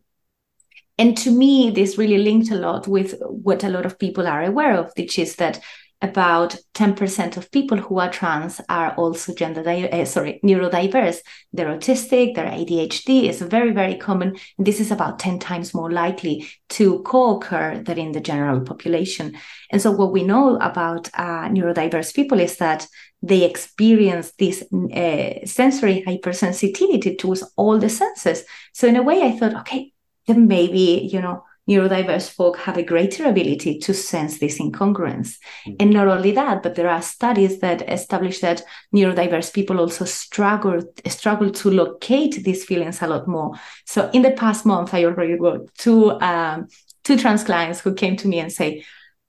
[0.97, 4.43] and to me, this really linked a lot with what a lot of people are
[4.43, 5.59] aware of, which is that
[6.01, 11.17] about 10% of people who are trans are also gender di- uh, sorry neurodiverse.
[11.53, 14.35] They're autistic they're adhd is very very common.
[14.57, 19.37] This is about 10 times more likely to co-occur than in the general population.
[19.71, 22.87] And so what we know about uh, neurodiverse people is that
[23.21, 28.43] they experience this uh, sensory hypersensitivity towards all the senses.
[28.73, 29.94] So in a way i thought okay
[30.27, 35.37] then maybe, you know, neurodiverse folk have a greater ability to sense this incongruence.
[35.65, 35.73] Mm-hmm.
[35.79, 38.63] And not only that, but there are studies that establish that
[38.93, 43.55] neurodiverse people also struggle struggle to locate these feelings a lot more.
[43.85, 46.67] So in the past month, I already got two um,
[47.03, 48.83] two trans clients who came to me and say,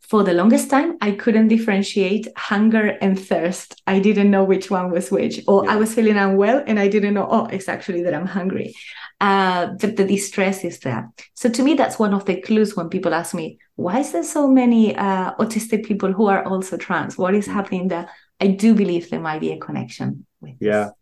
[0.08, 3.82] for the longest time, I couldn't differentiate hunger and thirst.
[3.86, 5.42] I didn't know which one was which.
[5.48, 5.72] Or yeah.
[5.72, 8.74] I was feeling unwell and I didn't know, oh, it's actually that I'm hungry
[9.20, 11.10] uh, the, the distress is there.
[11.34, 14.22] So to me, that's one of the clues when people ask me, why is there
[14.22, 17.16] so many uh, autistic people who are also trans?
[17.16, 17.52] What is mm.
[17.52, 18.10] happening there?
[18.40, 20.84] I do believe there might be a connection with yeah.
[20.84, 20.92] This.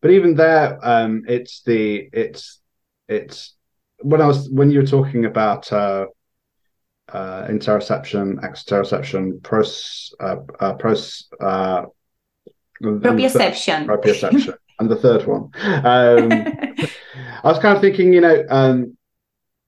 [0.00, 2.60] but even there, um, it's the it's
[3.08, 3.56] it's
[3.98, 6.06] when I was when you were talking about uh,
[7.12, 11.84] uh, interoception, exteroception, pros, uh, uh, pros, uh,
[12.82, 15.50] proprioception, proprioception, and the third one.
[15.62, 16.30] Um,
[17.42, 18.96] I was kind of thinking, you know, um,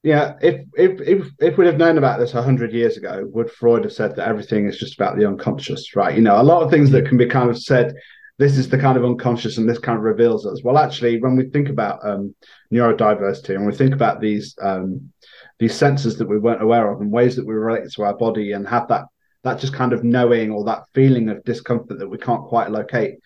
[0.02, 3.84] yeah, if if if if we'd have known about this hundred years ago, would Freud
[3.84, 6.14] have said that everything is just about the unconscious, right?
[6.14, 7.94] You know, a lot of things that can be kind of said.
[8.38, 10.64] This is the kind of unconscious, and this kind of reveals us.
[10.64, 12.34] Well, actually, when we think about um,
[12.72, 15.12] neurodiversity, and we think about these um,
[15.58, 18.52] these senses that we weren't aware of, and ways that we relate to our body,
[18.52, 19.04] and have that
[19.44, 23.18] that just kind of knowing or that feeling of discomfort that we can't quite locate,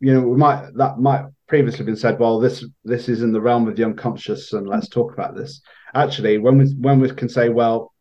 [0.00, 3.40] you know, we might that might previously been said, well, this this is in the
[3.40, 5.60] realm of the unconscious, and let's talk about this.
[5.94, 7.92] Actually when we when we can say well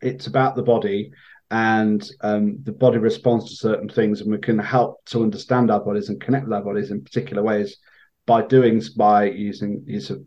[0.00, 1.10] it's about the body
[1.50, 5.80] and um, the body responds to certain things and we can help to understand our
[5.80, 7.76] bodies and connect with our bodies in particular ways
[8.26, 10.22] by doing by using use of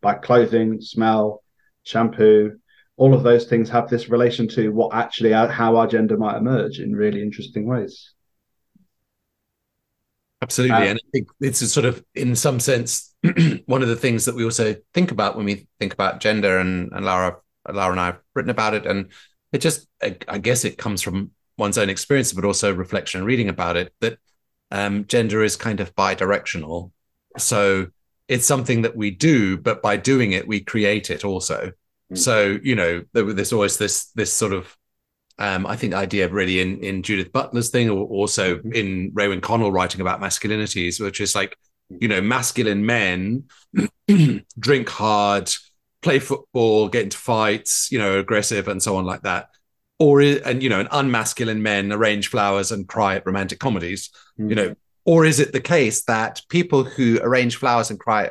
[0.00, 1.42] by clothing smell
[1.86, 2.58] shampoo
[2.98, 6.36] all of those things have this relation to what actually uh, how our gender might
[6.36, 8.14] emerge in really interesting ways
[10.42, 10.76] Absolutely.
[10.76, 13.14] Um, and I think it's a sort of, in some sense,
[13.66, 16.92] one of the things that we also think about when we think about gender, and,
[16.92, 17.38] and Laura,
[17.72, 18.86] Laura and I have written about it.
[18.86, 19.10] And
[19.52, 23.26] it just, I, I guess it comes from one's own experience, but also reflection and
[23.26, 24.18] reading about it, that
[24.70, 26.92] um, gender is kind of bi directional.
[27.38, 27.88] So
[28.28, 31.66] it's something that we do, but by doing it, we create it also.
[31.66, 32.16] Mm-hmm.
[32.16, 34.76] So, you know, there's always this, this sort of
[35.38, 38.72] um, I think idea really in in Judith Butler's thing, or also mm-hmm.
[38.72, 41.56] in Raewyn Connell writing about masculinities, which is like,
[41.90, 43.44] you know, masculine men
[44.58, 45.52] drink hard,
[46.02, 49.50] play football, get into fights, you know, aggressive and so on like that.
[49.98, 54.50] Or and you know, an unmasculine men arrange flowers and cry at romantic comedies, mm-hmm.
[54.50, 54.74] you know.
[55.06, 58.24] Or is it the case that people who arrange flowers and cry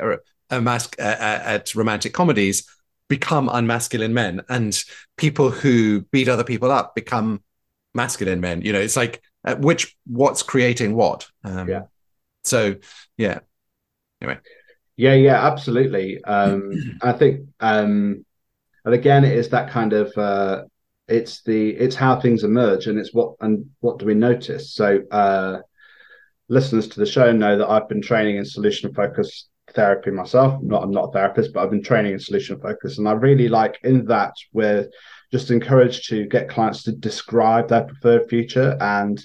[0.50, 2.68] at, at romantic comedies
[3.08, 4.78] become unmasculine men and
[5.16, 7.42] people who beat other people up become
[7.94, 8.62] masculine men?
[8.62, 11.28] You know it's like uh, which what's creating what?
[11.46, 11.84] Um, yeah.
[12.44, 12.76] so
[13.18, 13.40] yeah.
[14.22, 14.40] Anyway.
[14.98, 16.22] Yeah yeah absolutely.
[16.26, 16.72] Um
[17.02, 18.26] i think um
[18.84, 20.64] and again it is that kind of uh
[21.08, 24.74] it's the it's how things emerge and it's what and what do we notice?
[24.74, 25.60] So uh
[26.48, 30.62] listeners to the show know that i've been training in solution focused therapy myself.
[30.62, 33.48] Not I'm not a therapist, but I've been training in solution focus, and I really
[33.48, 34.90] like in that we're
[35.32, 39.24] just encouraged to get clients to describe their preferred future and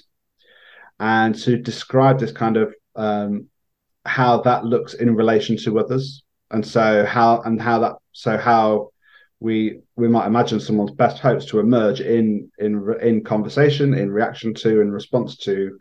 [0.99, 3.47] and to describe this kind of um,
[4.05, 8.89] how that looks in relation to others, and so how and how that so how
[9.39, 14.53] we we might imagine someone's best hopes to emerge in in in conversation, in reaction
[14.55, 15.77] to, in response to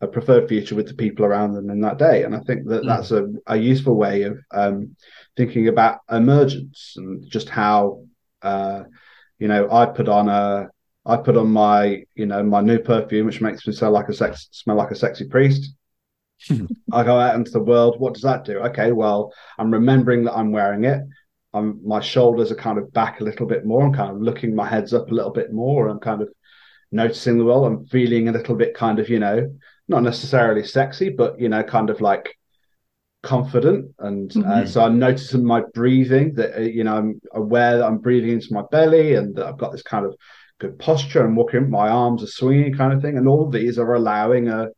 [0.00, 2.24] a preferred future with the people around them in that day.
[2.24, 2.86] And I think that mm.
[2.86, 4.96] that's a, a useful way of um,
[5.36, 8.04] thinking about emergence and just how,
[8.42, 8.84] uh,
[9.38, 10.68] you know, I put on a,
[11.04, 14.14] I put on my, you know, my new perfume, which makes me smell like a
[14.14, 15.74] sex, smell like a sexy priest.
[16.92, 18.00] I go out into the world.
[18.00, 18.58] What does that do?
[18.60, 21.02] Okay, well, I'm remembering that I'm wearing it.
[21.52, 23.84] I'm, my shoulders are kind of back a little bit more.
[23.84, 25.88] I'm kind of looking my head's up a little bit more.
[25.88, 26.28] I'm kind of
[26.92, 27.66] noticing the world.
[27.66, 29.50] I'm feeling a little bit kind of, you know,
[29.90, 32.38] not necessarily sexy, but you know, kind of like
[33.22, 33.94] confident.
[33.98, 34.50] And uh, mm-hmm.
[34.50, 38.30] uh, so I'm noticing my breathing that uh, you know I'm aware that I'm breathing
[38.30, 40.14] into my belly and that I've got this kind of
[40.58, 41.24] good posture.
[41.24, 43.18] and walking, my arms are swinging, kind of thing.
[43.18, 44.68] And all of these are allowing a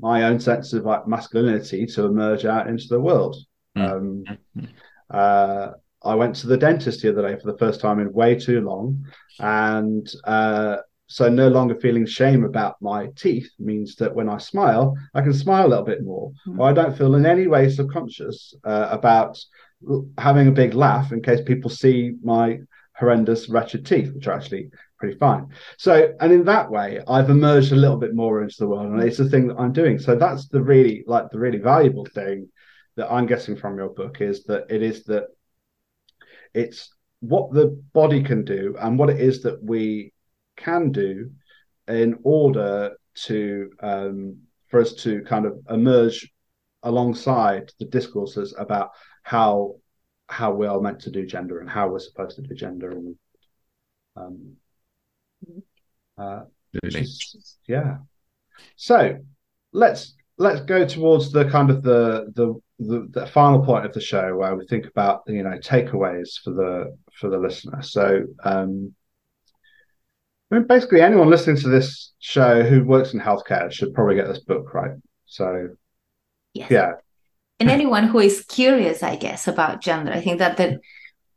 [0.00, 3.36] my own sense of like masculinity to emerge out into the world.
[3.76, 4.24] Mm-hmm.
[4.58, 4.68] Um,
[5.08, 5.70] uh,
[6.04, 8.60] I went to the dentist the other day for the first time in way too
[8.60, 9.06] long,
[9.38, 14.96] and uh, so no longer feeling shame about my teeth means that when I smile,
[15.14, 16.58] I can smile a little bit more, mm.
[16.58, 19.38] or I don't feel in any way subconscious uh, about
[20.18, 22.60] having a big laugh in case people see my
[22.96, 25.48] horrendous, wretched teeth, which are actually pretty fine.
[25.76, 29.02] So, and in that way, I've emerged a little bit more into the world, and
[29.02, 29.98] it's the thing that I'm doing.
[29.98, 32.48] So that's the really like the really valuable thing
[32.96, 35.24] that I'm guessing from your book is that it is that
[36.54, 40.12] it's what the body can do and what it is that we
[40.56, 41.30] can do
[41.88, 44.38] in order to um,
[44.68, 46.30] for us to kind of emerge
[46.82, 48.90] alongside the discourses about
[49.22, 49.76] how
[50.28, 53.16] how we are meant to do gender and how we're supposed to do gender and
[54.16, 54.56] um,
[56.18, 56.42] uh,
[56.82, 57.98] is, yeah.
[58.76, 59.18] So
[59.72, 64.00] let's let's go towards the kind of the, the the the final point of the
[64.00, 67.82] show where we think about you know takeaways for the for the listener.
[67.82, 68.94] So um
[70.52, 74.28] I mean, basically, anyone listening to this show who works in healthcare should probably get
[74.28, 74.92] this book, right?
[75.24, 75.70] So,
[76.52, 76.70] yes.
[76.70, 76.92] yeah,
[77.62, 80.12] and anyone who is curious, I guess, about gender.
[80.12, 80.80] I think that the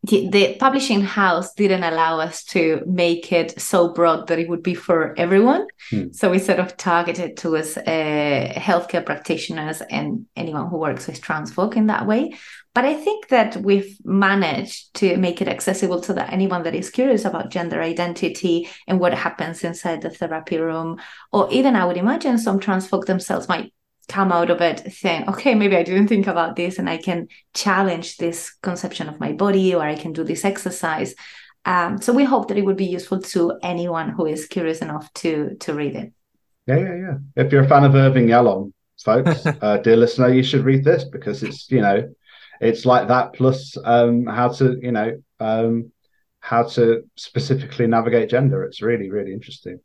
[0.06, 4.76] the publishing house didn't allow us to make it so broad that it would be
[4.76, 5.68] for everyone.
[5.90, 6.12] Hmm.
[6.12, 11.52] So we sort of targeted towards uh, healthcare practitioners and anyone who works with trans
[11.54, 12.36] folk in that way.
[12.74, 16.90] But I think that we've managed to make it accessible to that anyone that is
[16.90, 21.00] curious about gender identity and what happens inside the therapy room,
[21.32, 23.72] or even I would imagine some trans folk themselves might
[24.08, 27.28] come out of it saying, okay, maybe I didn't think about this and I can
[27.54, 31.16] challenge this conception of my body or I can do this exercise.
[31.66, 35.12] Um, so we hope that it would be useful to anyone who is curious enough
[35.14, 36.14] to to read it.
[36.68, 37.18] Yeah, yeah, yeah.
[37.36, 38.72] If you're a fan of Irving Yalom,
[39.04, 42.14] folks, uh, dear listener, you should read this because it's you know,
[42.62, 45.92] it's like that plus um, how to you know um,
[46.40, 48.64] how to specifically navigate gender.
[48.64, 49.80] It's really really interesting.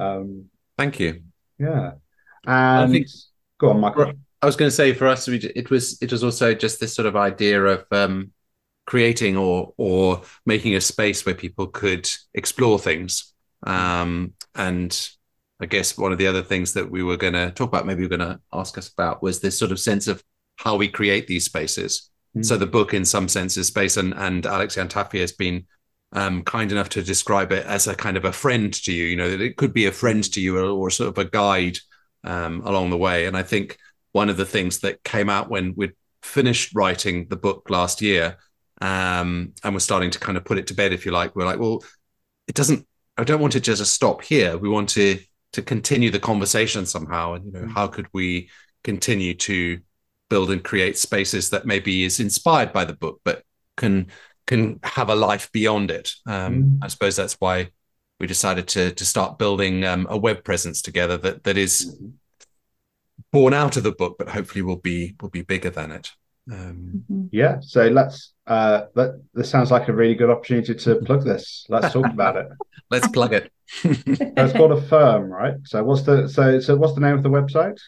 [0.00, 1.22] Um, Thank you.
[1.58, 1.92] Yeah.
[2.46, 3.08] And I think,
[3.58, 4.12] go on, Michael.
[4.40, 7.06] I was going to say for us, it was it was also just this sort
[7.06, 8.32] of idea of um,
[8.86, 13.34] creating or or making a space where people could explore things.
[13.64, 15.08] Um, and
[15.60, 18.02] I guess one of the other things that we were going to talk about, maybe
[18.02, 20.22] you are going to ask us about, was this sort of sense of
[20.56, 22.10] how we create these spaces.
[22.36, 22.44] Mm.
[22.44, 25.66] So the book, in some sense, is space, and and Alex Iantaffi has been
[26.12, 29.06] um, kind enough to describe it as a kind of a friend to you.
[29.06, 31.28] You know, that it could be a friend to you, or, or sort of a
[31.28, 31.78] guide
[32.24, 33.26] um, along the way.
[33.26, 33.78] And I think
[34.12, 35.92] one of the things that came out when we'd
[36.22, 38.36] finished writing the book last year
[38.80, 41.44] um, and we're starting to kind of put it to bed, if you like, we're
[41.44, 41.82] like, well,
[42.46, 42.86] it doesn't.
[43.16, 44.56] I don't want to just stop here.
[44.56, 45.18] We want to
[45.52, 47.34] to continue the conversation somehow.
[47.34, 47.70] And you know, mm-hmm.
[47.70, 48.50] how could we
[48.84, 49.80] continue to
[50.30, 53.42] build and create spaces that maybe is inspired by the book, but
[53.76, 54.06] can
[54.46, 56.12] can have a life beyond it.
[56.26, 56.78] Um, mm.
[56.82, 57.68] I suppose that's why
[58.20, 62.08] we decided to to start building um, a web presence together that that is mm-hmm.
[63.32, 66.10] born out of the book, but hopefully will be will be bigger than it.
[66.50, 67.26] Um, mm-hmm.
[67.30, 68.32] yeah, so let's.
[68.46, 71.66] Uh, let, this sounds like a really good opportunity to plug this.
[71.68, 72.48] Let's talk about it.
[72.90, 73.52] Let's plug it.
[73.84, 75.56] it's called Affirm, right?
[75.64, 77.78] So what's the so so what's the name of the website?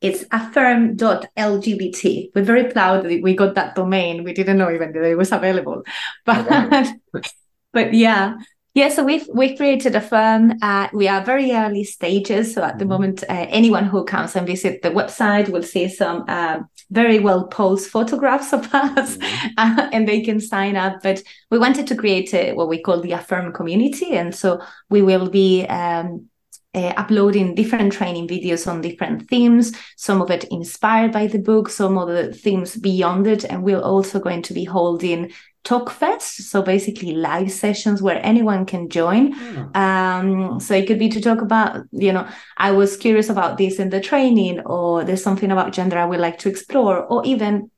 [0.00, 2.30] It's affirm.lgbt.
[2.34, 4.24] We're very proud that we got that domain.
[4.24, 5.82] We didn't know even that it was available.
[6.24, 7.22] But oh, wow.
[7.72, 8.36] but yeah,
[8.78, 10.52] yeah, so we've we've created Affirm.
[10.62, 12.92] Uh, we are very early stages, so at the mm-hmm.
[12.92, 16.60] moment, uh, anyone who comes and visit the website will see some uh,
[16.90, 19.48] very well posed photographs of us, mm-hmm.
[19.58, 21.02] Uh, and they can sign up.
[21.02, 25.02] But we wanted to create a, what we call the Affirm community, and so we
[25.02, 25.66] will be.
[25.66, 26.28] Um,
[26.74, 31.68] uh, uploading different training videos on different themes, some of it inspired by the book,
[31.68, 33.44] some of the themes beyond it.
[33.44, 35.32] And we're also going to be holding
[35.64, 39.76] talk fest so basically live sessions where anyone can join mm.
[39.76, 43.78] um, so it could be to talk about you know i was curious about this
[43.78, 47.70] in the training or there's something about gender i would like to explore or even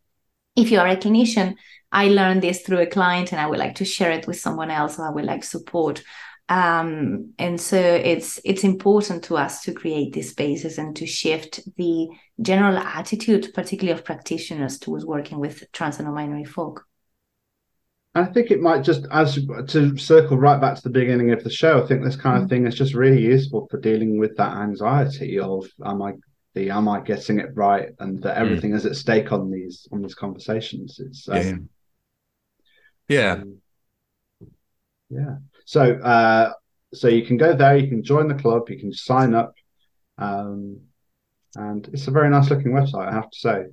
[0.56, 1.56] if you are a clinician
[1.90, 4.70] i learned this through a client and i would like to share it with someone
[4.70, 6.02] else or i would like support
[6.50, 11.60] um, and so it's it's important to us to create these spaces and to shift
[11.76, 12.08] the
[12.42, 16.84] general attitude particularly of practitioners towards working with trans and non-binary folk
[18.12, 19.38] I think it might just, as
[19.68, 22.44] to circle right back to the beginning of the show, I think this kind of
[22.44, 22.48] mm.
[22.48, 26.14] thing is just really useful for dealing with that anxiety of am I
[26.54, 28.40] the am I getting it right, and that mm.
[28.40, 28.74] everything mm.
[28.74, 30.98] is at stake on these on these conversations.
[30.98, 31.68] It's um,
[33.08, 33.58] yeah, yeah, um,
[35.10, 35.36] yeah.
[35.66, 36.52] So uh,
[36.94, 39.54] so you can go there, you can join the club, you can sign up,
[40.18, 40.80] um,
[41.54, 43.64] and it's a very nice looking website, I have to say.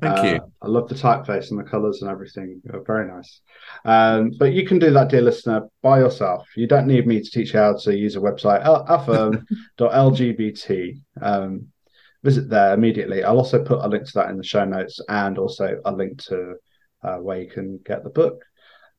[0.00, 0.40] Thank uh, you.
[0.60, 2.60] I love the typeface and the colours and everything.
[2.86, 3.40] very nice.
[3.84, 6.48] Um, but you can do that, dear listener, by yourself.
[6.56, 8.62] You don't need me to teach you how to use a website.
[8.64, 9.40] affirm.lgbt.
[11.20, 11.68] Um,
[12.24, 13.22] visit there immediately.
[13.22, 16.20] I'll also put a link to that in the show notes and also a link
[16.24, 16.54] to
[17.04, 18.42] uh, where you can get the book.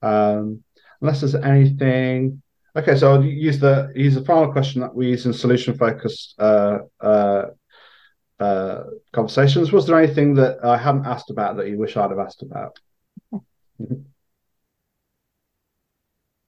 [0.02, 0.64] Um,
[1.04, 2.42] unless there's anything.
[2.76, 6.34] Okay, so I'll use the use the final question that we use in solution focused
[6.40, 7.46] uh, uh,
[8.40, 9.72] uh, conversations.
[9.72, 12.80] Was there anything that I haven't asked about that you wish I'd have asked about?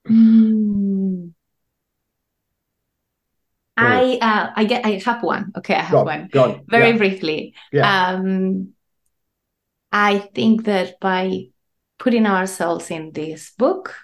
[0.08, 1.32] Mm.
[3.76, 5.52] I uh, I get I have one.
[5.58, 6.30] Okay, I have one.
[6.66, 6.96] Very yeah.
[6.96, 7.54] briefly.
[7.70, 8.08] Yeah.
[8.08, 8.72] Um,
[9.92, 11.50] I think that by
[11.98, 13.94] putting ourselves in this book,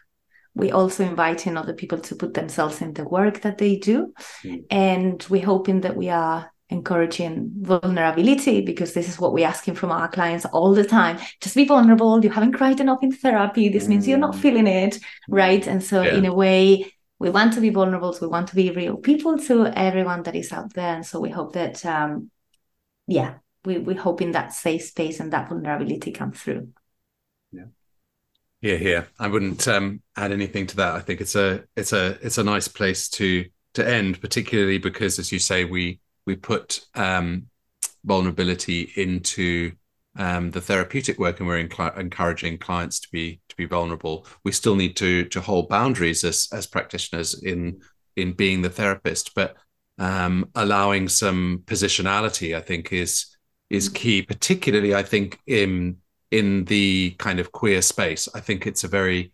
[0.55, 4.65] we also inviting other people to put themselves in the work that they do, mm.
[4.71, 9.91] and we're hoping that we are encouraging vulnerability because this is what we're asking from
[9.93, 13.89] our clients all the time just be vulnerable you haven't cried enough in therapy this
[13.89, 14.41] means you're not mm.
[14.41, 14.99] feeling it
[15.29, 16.15] right and so yeah.
[16.15, 19.37] in a way we want to be vulnerable so we want to be real people
[19.37, 22.31] to everyone that is out there and so we hope that um
[23.07, 23.35] yeah
[23.65, 26.69] we we hoping that safe space and that vulnerability come through.
[28.63, 28.77] Yeah.
[28.77, 29.05] Yeah.
[29.19, 30.95] I wouldn't um, add anything to that.
[30.95, 33.45] I think it's a it's a it's a nice place to
[33.75, 37.49] to end, particularly because, as you say, we we put um,
[38.05, 39.73] vulnerability into
[40.17, 44.27] um, the therapeutic work, and we're encouraging clients to be to be vulnerable.
[44.45, 47.81] We still need to to hold boundaries as as practitioners in
[48.17, 49.57] in being the therapist, but
[49.99, 53.37] um, allowing some positionality, I think, is
[53.71, 54.23] is key.
[54.23, 55.97] Particularly, I think in
[56.33, 59.33] in the kind of queer space, I think it's a very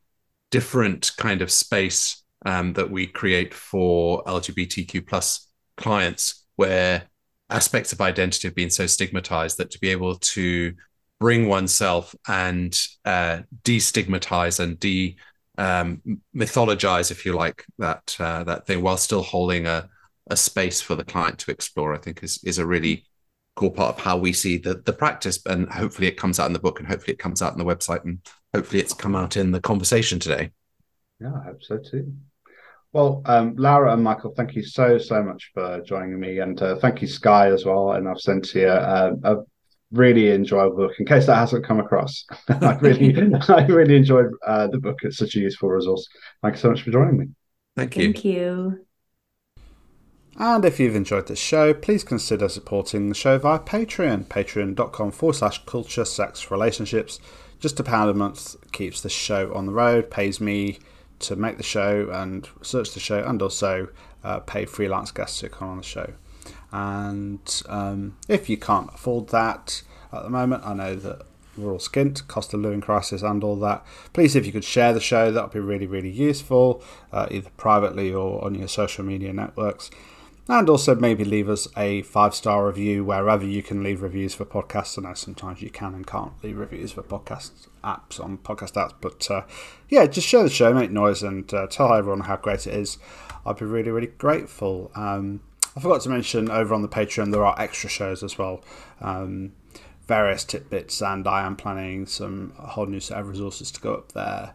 [0.51, 7.05] different kind of space um, that we create for LGBTQ plus clients, where
[7.51, 10.75] aspects of identity have been so stigmatized that to be able to
[11.21, 15.17] bring oneself and uh, destigmatize and de
[15.57, 16.03] um,
[16.35, 19.89] mythologize, if you like, that uh, that thing, while still holding a
[20.31, 21.95] a space for the client to explore.
[21.95, 23.05] I think is is a really
[23.59, 26.53] cool part of how we see the the practice, and hopefully it comes out in
[26.53, 28.21] the book, and hopefully it comes out in the website, and
[28.55, 30.53] hopefully it's come out in the conversation today.
[31.21, 32.15] Yeah, I hope so too.
[32.93, 36.77] Well, um, Laura and Michael, thank you so so much for joining me, and uh,
[36.77, 37.93] thank you Skye as well.
[37.93, 39.37] And I've sent you uh, a
[39.91, 40.93] really enjoyable book.
[41.01, 43.15] In case that hasn't come across, I really
[43.49, 44.99] I really enjoyed uh, the book.
[45.03, 46.07] It's such a useful resource.
[46.43, 47.27] Thank you so much for joining me.
[47.77, 48.05] Thank you.
[48.05, 48.88] Thank you.
[50.41, 55.35] And if you've enjoyed this show, please consider supporting the show via Patreon, patreon.com forward
[55.35, 57.19] slash culture, sex, relationships.
[57.59, 60.79] Just a pound a month keeps the show on the road, pays me
[61.19, 63.89] to make the show and search the show, and also
[64.23, 66.13] uh, pay freelance guests to come on the show.
[66.71, 69.83] And um, if you can't afford that
[70.13, 71.23] at the moment, I know that
[71.57, 73.85] we're all skint, cost of living crisis, and all that.
[74.13, 76.81] Please, if you could share the show, that would be really, really useful,
[77.13, 79.91] uh, either privately or on your social media networks.
[80.51, 84.47] And also maybe leave us a five star review wherever you can leave reviews for
[84.47, 84.99] podcasts.
[84.99, 88.95] I know sometimes you can and can't leave reviews for podcast apps on podcast apps,
[88.99, 89.43] but uh,
[89.91, 92.97] yeah, just share the show, make noise, and uh, tell everyone how great it is.
[93.45, 94.91] I'd be really, really grateful.
[94.95, 95.41] Um,
[95.77, 98.65] I forgot to mention over on the Patreon there are extra shows as well,
[99.03, 99.53] um,
[100.07, 103.95] various tidbits, and I am planning some a whole new set of resources to go
[103.95, 104.55] up there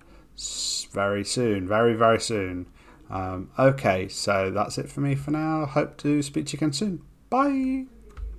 [0.92, 2.66] very soon, very, very soon.
[3.14, 5.68] Um, okay, so that's it for me for now.
[5.68, 7.04] Hope to speak to you again soon.
[7.30, 7.86] Bye.